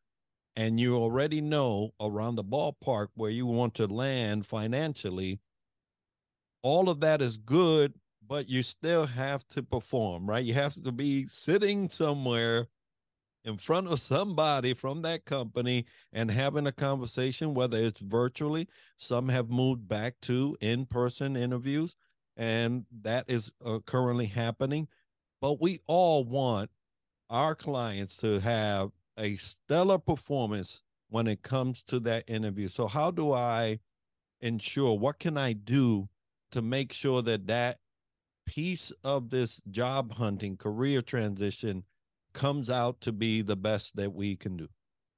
and 0.55 0.79
you 0.79 0.95
already 0.95 1.41
know 1.41 1.93
around 1.99 2.35
the 2.35 2.43
ballpark 2.43 3.07
where 3.15 3.29
you 3.29 3.45
want 3.45 3.75
to 3.75 3.87
land 3.87 4.45
financially, 4.45 5.39
all 6.61 6.89
of 6.89 6.99
that 7.01 7.21
is 7.21 7.37
good, 7.37 7.93
but 8.27 8.49
you 8.49 8.63
still 8.63 9.05
have 9.05 9.47
to 9.49 9.63
perform, 9.63 10.29
right? 10.29 10.43
You 10.43 10.53
have 10.53 10.75
to 10.83 10.91
be 10.91 11.27
sitting 11.27 11.89
somewhere 11.89 12.67
in 13.45 13.57
front 13.57 13.87
of 13.87 13.99
somebody 13.99 14.73
from 14.73 15.01
that 15.01 15.25
company 15.25 15.85
and 16.13 16.31
having 16.31 16.65
a 16.65 16.71
conversation, 16.71 17.53
whether 17.53 17.77
it's 17.77 17.99
virtually, 17.99 18.67
some 18.97 19.29
have 19.29 19.49
moved 19.49 19.87
back 19.87 20.15
to 20.21 20.57
in 20.61 20.85
person 20.85 21.35
interviews, 21.35 21.95
and 22.37 22.85
that 23.01 23.25
is 23.27 23.51
uh, 23.63 23.79
currently 23.85 24.27
happening. 24.27 24.87
But 25.41 25.59
we 25.59 25.81
all 25.87 26.23
want 26.23 26.69
our 27.29 27.55
clients 27.55 28.15
to 28.17 28.39
have 28.39 28.91
a 29.17 29.35
stellar 29.35 29.97
performance 29.97 30.81
when 31.09 31.27
it 31.27 31.43
comes 31.43 31.83
to 31.83 31.99
that 31.99 32.23
interview. 32.27 32.69
So 32.69 32.87
how 32.87 33.11
do 33.11 33.33
I 33.33 33.79
ensure 34.39 34.97
what 34.97 35.19
can 35.19 35.37
I 35.37 35.53
do 35.53 36.09
to 36.51 36.61
make 36.61 36.93
sure 36.93 37.21
that 37.21 37.47
that 37.47 37.79
piece 38.45 38.91
of 39.03 39.29
this 39.29 39.61
job 39.69 40.13
hunting 40.13 40.57
career 40.57 41.01
transition 41.01 41.83
comes 42.33 42.69
out 42.69 43.01
to 43.01 43.11
be 43.11 43.41
the 43.41 43.55
best 43.55 43.95
that 43.95 44.13
we 44.13 44.35
can 44.35 44.57
do? 44.57 44.67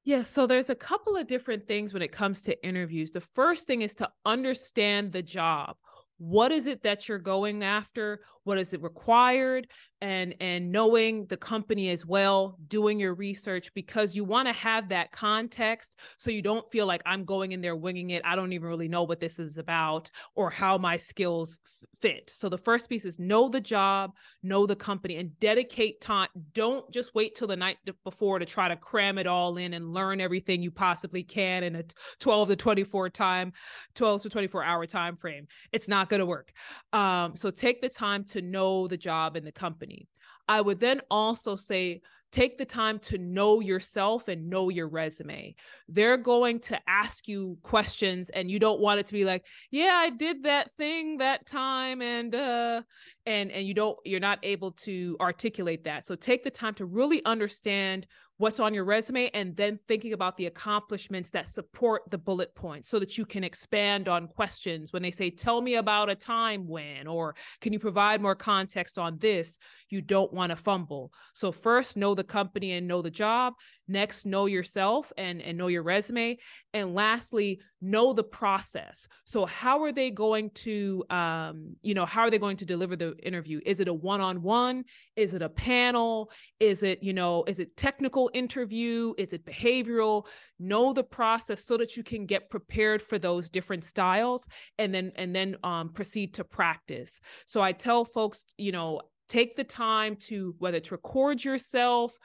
Yes, 0.04 0.18
yeah, 0.18 0.22
so 0.22 0.48
there's 0.48 0.70
a 0.70 0.76
couple 0.76 1.18
of 1.18 1.26
different 1.26 1.68
things 1.68 1.94
when 1.94 2.04
it 2.04 2.12
comes 2.12 2.44
to 2.44 2.66
interviews. 2.66 3.12
The 3.12 3.22
first 3.22 3.66
thing 3.66 3.82
is 3.82 3.96
to 3.96 4.10
understand 4.26 5.12
the 5.12 5.24
job 5.24 5.78
what 6.18 6.52
is 6.52 6.68
it 6.68 6.84
that 6.84 7.10
you're 7.10 7.20
going 7.20 7.64
after? 7.64 8.22
What 8.44 8.58
is 8.58 8.74
it 8.74 8.82
required? 8.82 9.68
And 10.02 10.36
and 10.40 10.72
knowing 10.72 11.26
the 11.26 11.38
company 11.38 11.90
as 11.90 12.06
well 12.06 12.58
doing 12.68 13.00
your 13.00 13.14
research 13.14 13.74
because 13.74 14.16
you 14.16 14.24
want 14.24 14.48
to 14.48 14.54
have 14.54 14.90
that 14.90 15.12
context 15.12 16.00
so 16.18 16.30
you 16.30 16.42
don't 16.42 16.70
feel 16.70 16.86
like 16.86 17.02
i'm 17.06 17.26
going 17.26 17.54
in 17.54 17.62
there 17.62 17.76
winging 17.76 18.12
it. 18.12 18.22
I 18.24 18.36
don't 18.36 18.54
even 18.54 18.68
really 18.68 18.88
know 18.88 19.04
what 19.04 19.20
this 19.20 19.40
is 19.40 19.58
about 19.58 20.12
or 20.36 20.50
how 20.50 20.78
my 20.78 20.96
skills 20.96 21.60
fit. 22.02 22.30
So 22.30 22.50
the 22.50 22.58
first 22.58 22.90
piece 22.90 23.06
is 23.06 23.20
know 23.20 23.50
the 23.50 23.62
job 23.62 24.12
know 24.44 24.66
the 24.66 24.76
company 24.76 25.16
and 25.16 25.38
dedicate 25.40 26.02
time. 26.02 26.28
Don't 26.54 26.90
just 26.92 27.16
wait 27.16 27.36
till 27.36 27.48
the 27.48 27.56
night 27.56 27.78
before 28.04 28.38
to 28.38 28.46
try 28.46 28.68
to 28.68 28.76
cram 28.76 29.18
it 29.18 29.28
all 29.28 29.58
in 29.58 29.74
and 29.74 29.94
learn 29.94 30.22
everything 30.22 30.62
you 30.62 30.72
possibly 30.72 31.24
can 31.24 31.64
in 31.64 31.76
a 31.76 31.84
12 32.20 32.50
to 32.50 32.56
24 32.56 33.10
time 33.10 33.54
12 33.96 34.24
to 34.24 34.30
24 34.30 34.64
hour 34.64 34.86
time 34.86 35.16
frame. 35.16 35.48
It's 35.72 35.88
not 35.88 36.05
going 36.10 36.20
to 36.20 36.26
work 36.26 36.52
um, 36.94 37.36
so 37.36 37.52
take 37.52 37.82
the 37.82 37.90
time 37.90 38.24
to 38.26 38.42
know 38.42 38.88
the 38.88 38.98
job 38.98 39.36
and 39.36 39.46
the 39.46 39.52
company. 39.52 40.08
I 40.48 40.62
would 40.62 40.80
then 40.80 41.02
also 41.10 41.56
say, 41.56 42.02
take 42.32 42.58
the 42.58 42.66
time 42.66 43.00
to 43.00 43.18
know 43.18 43.62
yourself 43.62 44.28
and 44.28 44.50
know 44.50 44.70
your 44.70 44.90
resume. 44.90 45.56
They're 45.88 46.18
going 46.18 46.60
to 46.62 46.80
ask 46.88 47.28
you 47.28 47.58
questions 47.64 48.30
and 48.30 48.52
you 48.52 48.60
don't 48.60 48.82
want 48.82 49.00
it 49.00 49.06
to 49.08 49.14
be 49.14 49.24
like, 49.24 49.46
yeah, 49.72 49.94
I 49.94 50.10
did 50.10 50.44
that 50.44 50.72
thing 50.78 51.18
that 51.18 51.46
time 51.46 52.02
and 52.02 52.36
uh 52.36 52.82
and 53.26 53.52
and 53.52 53.66
you 53.66 53.74
don't 53.74 53.98
you're 54.04 54.20
not 54.20 54.40
able 54.44 54.72
to 54.72 55.16
articulate 55.22 55.86
that. 55.86 56.06
So 56.06 56.16
take 56.16 56.44
the 56.44 56.52
time 56.52 56.74
to 56.76 56.86
really 56.86 57.24
understand 57.24 58.06
what's 58.38 58.60
on 58.60 58.74
your 58.74 58.84
resume 58.84 59.30
and 59.34 59.56
then 59.56 59.80
thinking 59.88 60.14
about 60.14 60.36
the 60.38 60.46
accomplishments 60.46 61.30
that 61.30 61.48
support 61.48 62.02
the 62.10 62.18
bullet 62.18 62.54
points 62.56 62.90
so 62.90 63.00
that 63.00 63.18
you 63.18 63.26
can 63.26 63.44
expand 63.44 64.08
on 64.08 64.28
questions. 64.28 64.92
When 64.92 65.02
they 65.02 65.12
say 65.12 65.30
tell 65.30 65.62
me 65.62 65.76
about 65.76 66.10
a 66.10 66.16
time 66.16 66.68
when 66.68 67.08
or 67.08 67.36
can 67.62 67.72
you 67.74 67.80
provide 67.80 68.22
more 68.22 68.36
context 68.36 69.00
on 69.00 69.18
this? 69.20 69.58
you 69.90 70.02
don't 70.02 70.34
want 70.34 70.50
to 70.50 70.56
fumble. 70.56 71.12
So 71.34 71.52
first 71.52 71.98
know 71.98 72.16
the 72.16 72.24
company 72.24 72.74
and 72.74 72.88
know 72.88 73.02
the 73.02 73.10
job. 73.10 73.54
Next 73.88 74.26
know 74.26 74.46
yourself 74.46 75.12
and 75.18 75.42
and 75.42 75.58
know 75.58 75.68
your 75.68 75.84
resume. 75.84 76.38
And 76.74 76.94
lastly 76.96 77.62
know 77.82 78.14
the 78.14 78.24
process. 78.24 79.08
So 79.24 79.46
how 79.46 79.84
are 79.84 79.92
they 79.92 80.12
going 80.12 80.50
to 80.66 81.04
um 81.10 81.76
you 81.82 81.94
know 81.94 82.06
how 82.06 82.22
are 82.22 82.32
they 82.32 82.40
going 82.40 82.58
to 82.58 82.66
deliver 82.66 82.96
the 82.96 83.16
interview? 83.24 83.62
Is 83.66 83.80
it 83.80 83.88
a 83.88 83.94
one-on-one? 83.94 84.86
Is 85.16 85.34
it 85.34 85.42
a 85.42 85.50
panel? 85.50 86.32
Is 86.60 86.84
it 86.84 87.04
you 87.04 87.14
know 87.14 87.44
is 87.48 87.60
it 87.60 87.78
technical 87.78 88.25
interview? 88.34 89.14
Is 89.18 89.34
it 89.34 89.46
behavioral? 89.46 90.26
Know 90.60 90.94
the 90.94 91.04
process 91.04 91.64
so 91.64 91.78
that 91.78 91.96
you 91.98 92.04
can 92.04 92.26
get 92.26 92.50
prepared 92.50 93.02
for 93.02 93.20
those 93.20 93.50
different 93.50 93.86
styles 93.86 94.48
and 94.78 94.94
then 94.94 95.12
and 95.16 95.36
then 95.36 95.58
um 95.64 95.90
proceed 95.90 96.34
to 96.36 96.44
practice. 96.44 97.20
So 97.46 97.62
i 97.62 97.72
tell 97.72 98.06
folks 98.06 98.46
you 98.58 98.72
know 98.72 99.02
take 99.28 99.56
the 99.56 99.64
time 99.64 100.16
to 100.16 100.56
whether 100.60 100.80
to 100.80 100.96
record 100.96 101.44
yourself 101.44 102.18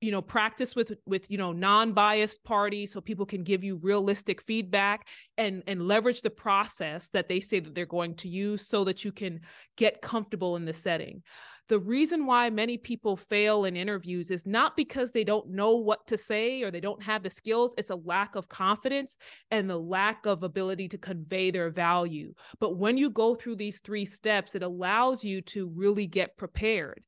you 0.00 0.10
know 0.10 0.20
practice 0.20 0.76
with 0.76 0.92
with 1.06 1.30
you 1.30 1.38
know 1.38 1.52
non-biased 1.52 2.44
parties 2.44 2.92
so 2.92 3.00
people 3.00 3.24
can 3.24 3.42
give 3.42 3.64
you 3.64 3.76
realistic 3.76 4.42
feedback 4.42 5.08
and 5.38 5.62
and 5.66 5.86
leverage 5.88 6.20
the 6.22 6.30
process 6.30 7.08
that 7.10 7.28
they 7.28 7.40
say 7.40 7.60
that 7.60 7.74
they're 7.74 7.86
going 7.86 8.14
to 8.14 8.28
use 8.28 8.68
so 8.68 8.84
that 8.84 9.04
you 9.04 9.12
can 9.12 9.40
get 9.76 10.02
comfortable 10.02 10.56
in 10.56 10.64
the 10.64 10.72
setting 10.72 11.22
the 11.68 11.78
reason 11.78 12.26
why 12.26 12.50
many 12.50 12.78
people 12.78 13.16
fail 13.16 13.64
in 13.64 13.76
interviews 13.76 14.30
is 14.30 14.46
not 14.46 14.76
because 14.76 15.12
they 15.12 15.24
don't 15.24 15.50
know 15.50 15.76
what 15.76 16.06
to 16.06 16.16
say 16.16 16.62
or 16.62 16.70
they 16.70 16.80
don't 16.80 17.02
have 17.02 17.22
the 17.22 17.30
skills. 17.30 17.74
It's 17.76 17.90
a 17.90 17.96
lack 17.96 18.36
of 18.36 18.48
confidence 18.48 19.16
and 19.50 19.68
the 19.68 19.78
lack 19.78 20.26
of 20.26 20.42
ability 20.42 20.88
to 20.88 20.98
convey 20.98 21.50
their 21.50 21.70
value. 21.70 22.34
But 22.60 22.76
when 22.76 22.96
you 22.96 23.10
go 23.10 23.34
through 23.34 23.56
these 23.56 23.80
three 23.80 24.04
steps, 24.04 24.54
it 24.54 24.62
allows 24.62 25.24
you 25.24 25.42
to 25.42 25.68
really 25.68 26.06
get 26.06 26.36
prepared 26.36 27.02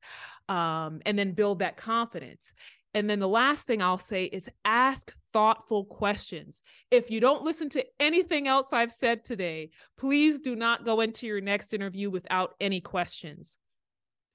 um, 0.49 1.01
and 1.05 1.17
then 1.17 1.31
build 1.33 1.59
that 1.59 1.77
confidence. 1.77 2.53
And 2.93 3.09
then 3.09 3.19
the 3.19 3.27
last 3.27 3.67
thing 3.67 3.81
I'll 3.81 3.99
say 3.99 4.25
is 4.25 4.49
ask 4.65 5.13
thoughtful 5.31 5.85
questions. 5.85 6.63
If 6.89 7.11
you 7.11 7.19
don't 7.19 7.43
listen 7.43 7.69
to 7.69 7.85
anything 7.99 8.47
else 8.47 8.73
I've 8.73 8.91
said 8.91 9.23
today, 9.23 9.69
please 9.97 10.39
do 10.39 10.55
not 10.55 10.85
go 10.85 11.01
into 11.01 11.27
your 11.27 11.39
next 11.39 11.73
interview 11.73 12.09
without 12.09 12.55
any 12.59 12.81
questions. 12.81 13.58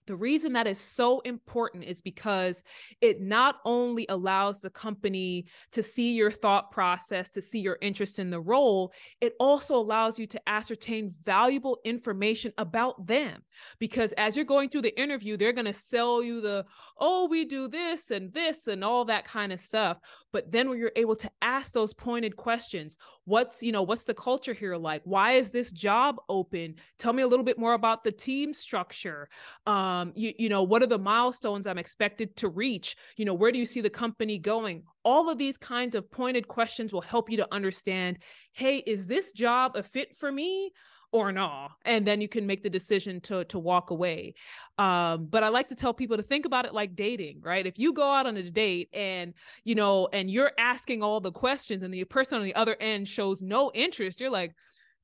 The 0.06 0.16
reason 0.16 0.52
that 0.52 0.66
is 0.66 0.78
so 0.78 1.20
important 1.20 1.84
is 1.84 2.02
because 2.02 2.62
it 3.00 3.22
not 3.22 3.56
only 3.64 4.04
allows 4.10 4.60
the 4.60 4.68
company 4.68 5.46
to 5.72 5.82
see 5.82 6.12
your 6.12 6.30
thought 6.30 6.70
process, 6.70 7.30
to 7.30 7.40
see 7.40 7.60
your 7.60 7.78
interest 7.80 8.18
in 8.18 8.28
the 8.28 8.40
role, 8.40 8.92
it 9.22 9.34
also 9.40 9.76
allows 9.76 10.18
you 10.18 10.26
to 10.26 10.48
ascertain 10.48 11.14
valuable 11.24 11.78
information 11.84 12.52
about 12.58 13.06
them. 13.06 13.42
Because 13.78 14.12
as 14.18 14.36
you're 14.36 14.44
going 14.44 14.68
through 14.68 14.82
the 14.82 15.00
interview, 15.00 15.38
they're 15.38 15.52
going 15.52 15.64
to 15.64 15.72
sell 15.72 16.22
you 16.22 16.42
the, 16.42 16.66
oh, 16.98 17.26
we 17.26 17.46
do 17.46 17.66
this 17.68 18.10
and 18.10 18.32
this 18.34 18.66
and 18.66 18.84
all 18.84 19.06
that 19.06 19.24
kind 19.24 19.52
of 19.52 19.60
stuff. 19.60 19.98
But 20.32 20.52
then 20.52 20.68
when 20.68 20.78
you're 20.78 20.92
able 20.96 21.16
to 21.16 21.30
ask 21.40 21.72
those 21.72 21.94
pointed 21.94 22.36
questions, 22.36 22.98
what's, 23.24 23.62
you 23.62 23.72
know, 23.72 23.82
what's 23.82 24.04
the 24.04 24.12
culture 24.12 24.52
here 24.52 24.76
like? 24.76 25.00
Why 25.04 25.32
is 25.32 25.50
this 25.50 25.72
job 25.72 26.16
open? 26.28 26.74
Tell 26.98 27.12
me 27.14 27.22
a 27.22 27.26
little 27.26 27.44
bit 27.44 27.58
more 27.58 27.72
about 27.72 28.04
the 28.04 28.12
team 28.12 28.52
structure. 28.52 29.28
Um, 29.66 29.93
um, 29.94 30.12
you, 30.14 30.32
you 30.38 30.48
know 30.48 30.62
what 30.62 30.82
are 30.82 30.86
the 30.86 30.98
milestones 30.98 31.66
i'm 31.66 31.78
expected 31.78 32.36
to 32.36 32.48
reach? 32.48 32.96
You 33.16 33.24
know 33.24 33.34
where 33.34 33.52
do 33.52 33.58
you 33.58 33.66
see 33.66 33.80
the 33.80 33.90
company 33.90 34.38
going? 34.38 34.82
All 35.04 35.28
of 35.28 35.38
these 35.38 35.56
kinds 35.56 35.94
of 35.94 36.10
pointed 36.10 36.48
questions 36.48 36.92
will 36.92 37.00
help 37.00 37.30
you 37.30 37.36
to 37.38 37.54
understand 37.54 38.18
hey 38.52 38.78
is 38.78 39.06
this 39.06 39.32
job 39.32 39.76
a 39.76 39.82
fit 39.82 40.16
for 40.16 40.30
me 40.30 40.72
or 41.12 41.30
no? 41.30 41.68
And 41.84 42.04
then 42.04 42.20
you 42.20 42.28
can 42.28 42.44
make 42.44 42.64
the 42.64 42.70
decision 42.70 43.20
to 43.22 43.44
to 43.44 43.58
walk 43.58 43.90
away. 43.90 44.34
Um, 44.78 45.26
but 45.30 45.44
i 45.44 45.48
like 45.48 45.68
to 45.68 45.76
tell 45.76 45.94
people 45.94 46.16
to 46.16 46.24
think 46.24 46.44
about 46.44 46.64
it 46.64 46.74
like 46.74 46.96
dating 46.96 47.40
right? 47.42 47.66
If 47.66 47.78
you 47.78 47.92
go 47.92 48.10
out 48.10 48.26
on 48.26 48.36
a 48.36 48.50
date 48.50 48.88
and 48.92 49.34
you 49.64 49.74
know 49.74 50.08
and 50.12 50.30
you're 50.30 50.52
asking 50.58 51.02
all 51.02 51.20
the 51.20 51.32
questions 51.32 51.82
and 51.82 51.94
the 51.94 52.04
person 52.04 52.38
on 52.38 52.44
the 52.44 52.54
other 52.54 52.76
end 52.80 53.08
shows 53.08 53.42
no 53.42 53.70
interest 53.74 54.20
you're 54.20 54.30
like 54.30 54.54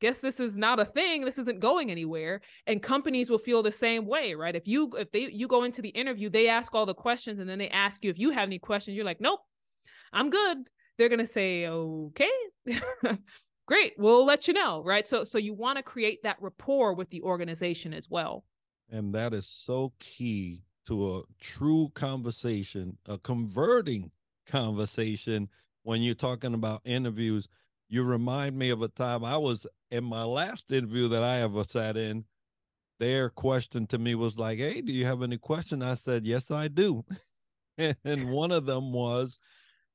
guess 0.01 0.19
this 0.19 0.41
is 0.41 0.57
not 0.57 0.81
a 0.81 0.85
thing 0.85 1.25
this 1.25 1.39
isn't 1.39 1.61
going 1.61 1.91
anywhere 1.91 2.41
and 2.67 2.83
companies 2.83 3.31
will 3.31 3.39
feel 3.39 3.63
the 3.63 3.71
same 3.73 4.07
way 4.07 4.35
right? 4.35 4.57
If 4.57 4.67
you 4.67 4.91
if 4.97 5.11
they 5.13 5.31
you 5.31 5.49
go 5.49 5.65
into 5.65 5.83
the 5.83 5.91
interview 5.91 6.29
they 6.29 6.49
ask 6.49 6.75
all 6.75 6.87
the 6.87 6.95
questions 6.95 7.39
and 7.39 7.49
then 7.49 7.59
they 7.59 7.69
ask 7.69 8.05
you 8.05 8.11
if 8.11 8.19
you 8.19 8.31
have 8.31 8.49
any 8.49 8.59
questions 8.59 8.97
you're 8.97 9.05
like 9.05 9.21
nope 9.21 9.41
i'm 10.13 10.31
good. 10.31 10.59
They're 10.99 11.09
going 11.09 11.21
to 11.21 11.27
say 11.27 11.67
okay. 11.67 12.31
Great 13.67 13.93
we'll 13.99 14.25
let 14.25 14.49
you 14.49 14.55
know 14.55 14.83
right? 14.85 15.07
So 15.07 15.25
so 15.25 15.39
you 15.39 15.55
want 15.55 15.79
to 15.79 15.83
create 15.83 16.23
that 16.23 16.37
rapport 16.41 16.95
with 16.95 17.11
the 17.11 17.23
organization 17.23 17.95
as 17.95 18.09
well. 18.11 18.45
And 18.91 19.15
that 19.15 19.33
is 19.33 19.47
so 19.47 19.93
key 20.01 20.63
to 20.87 21.19
a 21.19 21.23
true 21.41 21.91
conversation 21.95 22.99
a 23.07 23.19
converting 23.19 24.11
conversation 24.47 25.49
when 25.83 26.03
you're 26.03 26.15
talking 26.15 26.55
about 26.55 26.83
interviews. 26.85 27.49
You 27.89 28.05
remind 28.05 28.57
me 28.57 28.71
of 28.71 28.83
a 28.83 28.89
time 28.89 29.25
I 29.25 29.37
was 29.37 29.67
in 29.91 30.05
my 30.05 30.25
last 30.25 30.71
interview 30.73 31.09
that 31.09 31.23
I 31.23 31.41
ever 31.41 31.65
sat 31.65 31.97
in. 31.97 32.25
Their 32.99 33.31
question 33.31 33.87
to 33.89 33.99
me 33.99 34.15
was 34.15 34.39
like, 34.39 34.59
Hey, 34.59 34.83
do 34.83 34.93
you 34.93 35.07
have 35.07 35.23
any 35.23 35.39
question? 35.39 35.83
I 35.83 35.95
said, 35.95 36.27
Yes, 36.27 36.51
I 36.51 36.69
do. 36.69 37.05
and 37.79 38.31
one 38.31 38.53
of 38.53 38.67
them 38.67 38.93
was, 38.93 39.39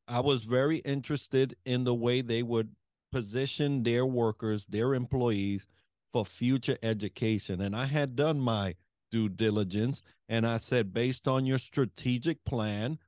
I 0.07 0.19
was 0.19 0.43
very 0.43 0.77
interested 0.77 1.55
in 1.65 1.83
the 1.83 1.93
way 1.93 2.21
they 2.21 2.43
would 2.43 2.75
position 3.11 3.83
their 3.83 4.05
workers, 4.05 4.65
their 4.65 4.93
employees 4.93 5.67
for 6.11 6.25
future 6.25 6.77
education. 6.81 7.61
And 7.61 7.75
I 7.75 7.85
had 7.85 8.15
done 8.15 8.39
my 8.39 8.75
due 9.11 9.29
diligence. 9.29 10.01
And 10.27 10.45
I 10.45 10.57
said, 10.57 10.93
based 10.93 11.27
on 11.27 11.45
your 11.45 11.59
strategic 11.59 12.43
plan, 12.43 12.99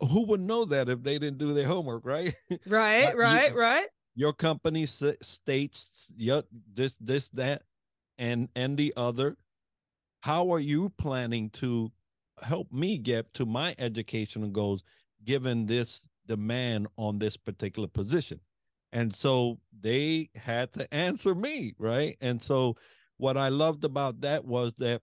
who 0.00 0.26
would 0.26 0.40
know 0.40 0.64
that 0.64 0.88
if 0.88 1.02
they 1.02 1.18
didn't 1.18 1.38
do 1.38 1.54
their 1.54 1.66
homework, 1.66 2.04
right? 2.04 2.34
Right, 2.66 3.16
right, 3.16 3.52
you, 3.52 3.58
right. 3.58 3.86
Your 4.14 4.32
company 4.32 4.86
states 4.86 6.12
this, 6.16 6.94
this, 7.00 7.28
that, 7.28 7.62
and 8.18 8.48
and 8.54 8.76
the 8.76 8.92
other. 8.96 9.36
How 10.20 10.52
are 10.52 10.60
you 10.60 10.90
planning 10.96 11.50
to 11.50 11.92
help 12.42 12.72
me 12.72 12.98
get 12.98 13.34
to 13.34 13.44
my 13.46 13.74
educational 13.78 14.48
goals 14.48 14.82
given 15.24 15.66
this 15.66 16.06
demand 16.26 16.86
on 16.96 17.18
this 17.18 17.36
particular 17.36 17.88
position? 17.88 18.40
And 18.92 19.14
so 19.14 19.58
they 19.78 20.30
had 20.36 20.72
to 20.74 20.92
answer 20.94 21.34
me, 21.34 21.74
right? 21.78 22.16
And 22.20 22.40
so 22.40 22.76
what 23.16 23.36
I 23.36 23.48
loved 23.48 23.84
about 23.84 24.20
that 24.20 24.44
was 24.44 24.72
that 24.78 25.02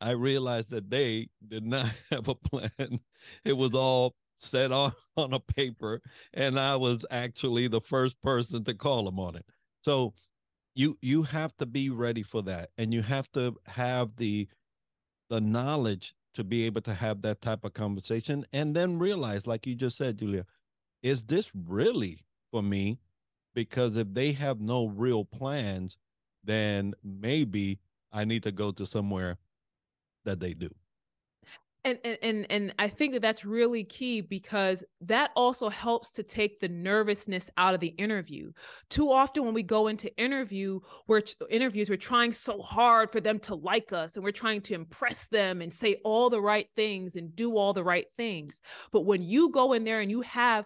I 0.00 0.10
realized 0.10 0.70
that 0.70 0.90
they 0.90 1.28
did 1.46 1.64
not 1.64 1.90
have 2.10 2.28
a 2.28 2.34
plan. 2.34 3.00
It 3.44 3.54
was 3.54 3.74
all 3.74 4.14
set 4.38 4.72
on, 4.72 4.92
on 5.16 5.32
a 5.32 5.40
paper, 5.40 6.00
and 6.34 6.58
I 6.58 6.76
was 6.76 7.04
actually 7.10 7.68
the 7.68 7.80
first 7.80 8.20
person 8.22 8.64
to 8.64 8.74
call 8.74 9.08
him 9.08 9.18
on 9.18 9.36
it. 9.36 9.46
So 9.82 10.14
you 10.74 10.98
you 11.00 11.22
have 11.24 11.56
to 11.58 11.66
be 11.66 11.90
ready 11.90 12.22
for 12.22 12.42
that, 12.42 12.70
and 12.78 12.92
you 12.92 13.02
have 13.02 13.30
to 13.32 13.56
have 13.66 14.16
the 14.16 14.48
the 15.30 15.40
knowledge 15.40 16.14
to 16.34 16.44
be 16.44 16.64
able 16.64 16.82
to 16.82 16.94
have 16.94 17.22
that 17.22 17.40
type 17.40 17.64
of 17.64 17.72
conversation, 17.72 18.44
and 18.52 18.76
then 18.76 18.98
realize, 18.98 19.46
like 19.46 19.66
you 19.66 19.74
just 19.74 19.96
said, 19.96 20.18
Julia, 20.18 20.44
is 21.02 21.24
this 21.24 21.50
really 21.54 22.24
for 22.50 22.62
me? 22.62 22.98
Because 23.54 23.96
if 23.96 24.12
they 24.12 24.32
have 24.32 24.60
no 24.60 24.86
real 24.86 25.24
plans, 25.24 25.96
then 26.44 26.94
maybe 27.02 27.80
I 28.12 28.24
need 28.24 28.42
to 28.42 28.52
go 28.52 28.70
to 28.72 28.86
somewhere 28.86 29.38
that 30.24 30.40
they 30.40 30.52
do 30.52 30.70
and 31.86 32.18
and 32.22 32.46
and 32.50 32.74
I 32.78 32.88
think 32.88 33.12
that 33.12 33.22
that's 33.22 33.44
really 33.44 33.84
key 33.84 34.20
because 34.20 34.84
that 35.02 35.30
also 35.36 35.68
helps 35.68 36.10
to 36.12 36.22
take 36.22 36.58
the 36.58 36.68
nervousness 36.68 37.48
out 37.56 37.74
of 37.74 37.80
the 37.80 37.94
interview. 37.98 38.50
Too 38.90 39.12
often 39.12 39.44
when 39.44 39.54
we 39.54 39.62
go 39.62 39.86
into 39.86 40.14
interview, 40.16 40.80
we're 41.06 41.22
interviews 41.48 41.88
we're 41.88 41.96
trying 41.96 42.32
so 42.32 42.60
hard 42.60 43.12
for 43.12 43.20
them 43.20 43.38
to 43.40 43.54
like 43.54 43.92
us 43.92 44.16
and 44.16 44.24
we're 44.24 44.32
trying 44.32 44.62
to 44.62 44.74
impress 44.74 45.26
them 45.28 45.62
and 45.62 45.72
say 45.72 45.96
all 46.04 46.28
the 46.28 46.40
right 46.40 46.68
things 46.74 47.14
and 47.14 47.34
do 47.36 47.56
all 47.56 47.72
the 47.72 47.84
right 47.84 48.06
things. 48.16 48.60
But 48.90 49.02
when 49.02 49.22
you 49.22 49.50
go 49.50 49.72
in 49.72 49.84
there 49.84 50.00
and 50.00 50.10
you 50.10 50.22
have 50.22 50.64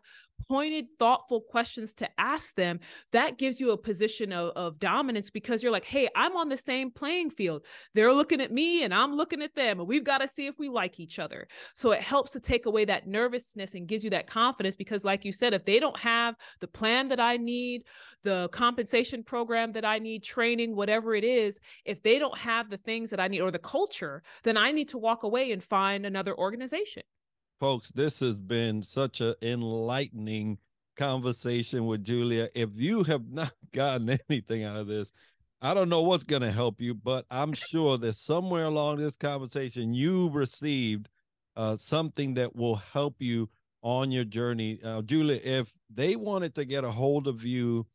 pointed, 0.49 0.87
thoughtful 0.99 1.41
questions 1.41 1.95
to 1.95 2.09
ask 2.19 2.55
them, 2.55 2.81
that 3.13 3.39
gives 3.39 3.61
you 3.61 3.71
a 3.71 3.77
position 3.77 4.33
of, 4.33 4.51
of 4.57 4.79
dominance 4.79 5.31
because 5.31 5.63
you're 5.63 5.73
like, 5.73 5.85
hey, 5.85 6.09
I'm 6.15 6.37
on 6.37 6.49
the 6.49 6.57
same 6.57 6.91
playing 6.91 7.31
field. 7.31 7.65
They're 7.95 8.13
looking 8.13 8.41
at 8.41 8.53
me 8.53 8.83
and 8.83 8.95
I'm 8.95 9.15
looking 9.15 9.43
at 9.43 9.55
them, 9.55 9.81
and 9.81 9.89
we've 9.89 10.05
got 10.05 10.19
to 10.19 10.29
see 10.29 10.47
if 10.47 10.59
we 10.59 10.69
like 10.69 11.01
each 11.01 11.19
other. 11.19 11.47
So 11.75 11.93
it 11.93 12.01
helps 12.01 12.33
to 12.33 12.41
take 12.41 12.67
away 12.67 12.85
that 12.87 13.07
nervousness 13.07 13.75
and 13.75 13.87
gives 13.87 14.05
you 14.05 14.11
that 14.11 14.27
confidence 14.27 14.77
because, 14.77 15.05
like 15.05 15.25
you 15.25 15.33
said, 15.33 15.55
if 15.55 15.65
they 15.65 15.81
don't 15.81 15.99
have 15.99 16.35
the 16.61 16.69
plan 16.69 17.09
that 17.09 17.21
I 17.21 17.37
need, 17.37 17.85
the 18.23 18.49
compensation 18.53 19.23
program 19.23 19.73
that 19.73 19.85
I 19.85 19.99
need, 19.99 20.23
training, 20.23 20.77
whatever 20.77 21.15
it 21.15 21.25
is, 21.25 21.61
if 21.85 22.03
they 22.03 22.19
don't 22.19 22.37
have 22.39 22.71
the 22.71 22.77
things 22.79 23.11
that 23.11 23.21
I 23.21 23.29
need 23.29 23.41
or 23.41 23.51
the 23.51 23.59
culture, 23.59 24.23
then 24.45 24.57
I 24.57 24.73
need 24.73 24.89
to 24.91 24.99
walk 24.99 25.23
away 25.23 25.53
and 25.53 25.63
find 25.63 26.07
another 26.07 26.37
organization 26.37 27.03
folks, 27.61 27.93
this 27.93 28.21
has 28.21 28.41
been 28.41 28.83
such 28.83 29.21
an 29.21 29.35
enlightening 29.43 30.59
conversation 30.97 31.87
with 31.87 32.03
Julia. 32.03 32.49
If 32.55 32.71
you 32.75 33.05
have 33.05 33.31
not 33.31 33.53
gotten 33.73 34.19
anything 34.29 34.65
out 34.65 34.79
of 34.79 34.87
this, 34.87 35.13
I 35.63 35.75
don't 35.75 35.91
know 35.91 36.01
what's 36.01 36.25
going 36.25 36.41
to 36.43 36.51
help 36.51 36.81
you, 36.81 36.95
but 36.95 37.27
I'm 37.31 37.53
sure 37.53 37.99
that 37.99 38.17
somewhere 38.17 38.65
along 38.65 38.97
this 38.97 39.17
conversation, 39.17 39.93
you 39.93 40.31
received 40.31 41.11
uh, 41.55 41.77
something 41.77 42.35
that 42.35 42.57
will 42.57 42.77
help 42.77 43.17
you 43.19 43.51
on 43.83 44.11
your 44.11 44.25
journey. 44.25 44.81
Uh, 44.83 45.03
Julia, 45.03 45.39
if 45.45 45.75
they 45.93 46.17
wanted 46.17 46.55
to 46.55 46.65
get 46.65 46.85
a 46.85 46.91
hold 46.91 47.29
of 47.29 47.45
you 47.45 47.87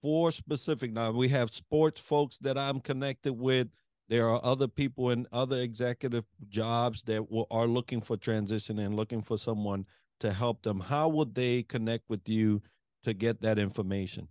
for 0.00 0.30
specific, 0.30 0.92
now 0.92 1.10
we 1.10 1.28
have 1.28 1.54
sports 1.54 2.00
folks 2.00 2.38
that 2.38 2.56
I'm 2.56 2.80
connected 2.80 3.34
with 3.34 3.68
there 4.08 4.28
are 4.28 4.40
other 4.44 4.68
people 4.68 5.10
in 5.10 5.26
other 5.32 5.60
executive 5.60 6.24
jobs 6.48 7.02
that 7.02 7.30
will, 7.30 7.46
are 7.50 7.66
looking 7.66 8.00
for 8.00 8.16
transition 8.16 8.78
and 8.78 8.96
looking 8.96 9.22
for 9.22 9.38
someone 9.38 9.86
to 10.20 10.32
help 10.32 10.62
them 10.62 10.80
how 10.80 11.08
would 11.08 11.34
they 11.34 11.62
connect 11.62 12.08
with 12.08 12.28
you 12.28 12.62
to 13.02 13.12
get 13.12 13.40
that 13.42 13.58
information 13.58 14.28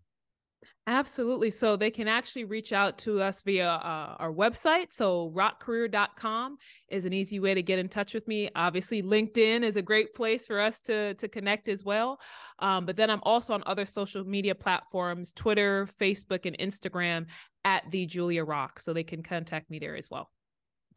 Absolutely. 0.86 1.50
So 1.50 1.78
they 1.78 1.92
can 1.92 2.10
actually 2.10 2.44
reach 2.44 2.74
out 2.74 2.98
to 3.00 3.22
us 3.22 3.42
via 3.42 3.70
uh, 3.70 4.16
our 4.20 4.34
website. 4.34 4.92
So 4.92 5.32
rockcareer.com 5.34 6.58
is 6.90 7.06
an 7.06 7.14
easy 7.14 7.40
way 7.40 7.54
to 7.54 7.64
get 7.64 7.80
in 7.80 7.88
touch 7.88 8.14
with 8.14 8.28
me. 8.28 8.50
Obviously, 8.54 9.02
LinkedIn 9.02 9.64
is 9.64 9.78
a 9.78 9.82
great 9.82 10.14
place 10.14 10.46
for 10.46 10.60
us 10.60 10.82
to, 10.82 11.14
to 11.14 11.28
connect 11.30 11.70
as 11.70 11.86
well. 11.86 12.20
Um, 12.60 12.86
but 12.86 12.98
then 12.98 13.10
I'm 13.10 13.22
also 13.24 13.54
on 13.54 13.64
other 13.66 13.86
social 13.86 14.26
media 14.26 14.56
platforms, 14.56 15.32
Twitter, 15.32 15.88
Facebook, 16.02 16.46
and 16.46 16.58
Instagram 16.58 17.28
at 17.66 17.90
the 17.92 18.06
Julia 18.06 18.44
Rock. 18.44 18.80
So 18.80 18.94
they 18.94 19.04
can 19.04 19.24
contact 19.24 19.70
me 19.70 19.80
there 19.80 19.96
as 19.96 20.10
well. 20.10 20.30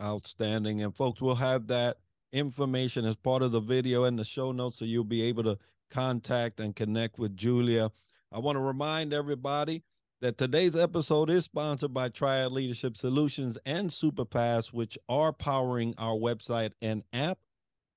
Outstanding. 0.01 0.83
And 0.83 0.95
folks, 0.95 1.21
we'll 1.21 1.37
have 1.37 1.69
that 1.69 1.99
information 2.33 3.05
as 3.05 3.17
part 3.17 3.43
of 3.43 3.53
the 3.53 3.61
video 3.61 4.05
and 4.05 4.19
the 4.19 4.25
show 4.25 4.53
notes 4.53 4.79
so 4.79 4.85
you'll 4.85 5.05
be 5.05 5.23
able 5.23 5.45
to 5.45 5.59
contact 5.91 6.61
and 6.61 6.77
connect 6.77 7.19
with 7.19 7.37
Julia. 7.37 7.91
I 8.33 8.39
want 8.39 8.57
to 8.57 8.61
remind 8.61 9.13
everybody 9.13 9.83
that 10.21 10.39
today's 10.39 10.75
episode 10.75 11.31
is 11.31 11.45
sponsored 11.45 11.95
by 11.95 12.09
Triad 12.09 12.51
Leadership 12.51 12.97
Solutions 12.97 13.59
and 13.65 13.91
SupaPass, 13.91 14.73
which 14.73 14.99
are 15.09 15.33
powering 15.33 15.95
our 15.99 16.17
website 16.17 16.73
and 16.81 17.03
app, 17.13 17.39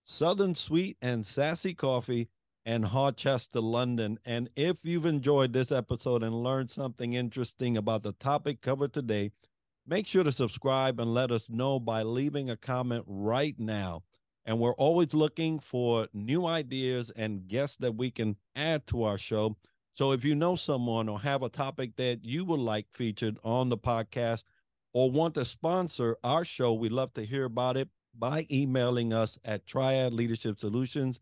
Southern 0.03 0.55
Sweet 0.55 0.97
and 1.01 1.25
Sassy 1.25 1.73
Coffee, 1.73 2.29
and 2.69 2.85
Hawchester, 2.85 3.63
London. 3.63 4.19
And 4.23 4.47
if 4.55 4.85
you've 4.85 5.07
enjoyed 5.07 5.53
this 5.53 5.71
episode 5.71 6.21
and 6.21 6.43
learned 6.43 6.69
something 6.69 7.13
interesting 7.13 7.75
about 7.75 8.03
the 8.03 8.11
topic 8.11 8.61
covered 8.61 8.93
today, 8.93 9.31
make 9.87 10.05
sure 10.05 10.23
to 10.23 10.31
subscribe 10.31 10.99
and 10.99 11.11
let 11.11 11.31
us 11.31 11.49
know 11.49 11.79
by 11.79 12.03
leaving 12.03 12.47
a 12.47 12.55
comment 12.55 13.05
right 13.07 13.55
now. 13.57 14.03
And 14.45 14.59
we're 14.59 14.75
always 14.75 15.15
looking 15.15 15.57
for 15.57 16.09
new 16.13 16.45
ideas 16.45 17.11
and 17.15 17.47
guests 17.47 17.77
that 17.77 17.95
we 17.95 18.11
can 18.11 18.35
add 18.55 18.85
to 18.87 19.01
our 19.01 19.17
show. 19.17 19.57
So 19.95 20.11
if 20.11 20.23
you 20.23 20.35
know 20.35 20.55
someone 20.55 21.09
or 21.09 21.21
have 21.21 21.41
a 21.41 21.49
topic 21.49 21.95
that 21.95 22.23
you 22.23 22.45
would 22.45 22.59
like 22.59 22.85
featured 22.91 23.39
on 23.43 23.69
the 23.69 23.79
podcast 23.79 24.43
or 24.93 25.09
want 25.09 25.33
to 25.33 25.43
sponsor 25.43 26.17
our 26.23 26.45
show, 26.45 26.73
we'd 26.73 26.91
love 26.91 27.15
to 27.15 27.25
hear 27.25 27.45
about 27.45 27.77
it 27.77 27.89
by 28.15 28.45
emailing 28.51 29.11
us 29.11 29.39
at 29.43 29.65
triad 29.65 30.13
leadership 30.13 30.59
solutions 30.59 31.19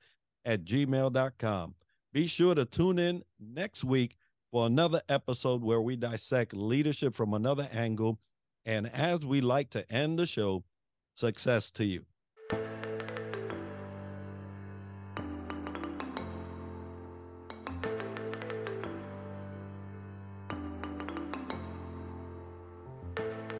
at 0.47 0.63
gmail.com. 0.63 1.75
Be 2.13 2.25
sure 2.25 2.55
to 2.55 2.65
tune 2.65 2.97
in 2.97 3.23
next 3.39 3.83
week 3.83 4.15
for 4.49 4.65
another 4.65 5.01
episode 5.09 5.61
where 5.61 5.81
we 5.81 5.97
dissect 5.97 6.55
leadership 6.55 7.13
from 7.13 7.33
another 7.33 7.69
angle. 7.71 8.17
And 8.65 8.87
as 8.91 9.25
we 9.25 9.41
like 9.41 9.69
to 9.71 9.89
end 9.91 10.17
the 10.17 10.25
show, 10.25 10.63
success 11.13 11.69
to 11.71 11.85
you. 11.85 12.05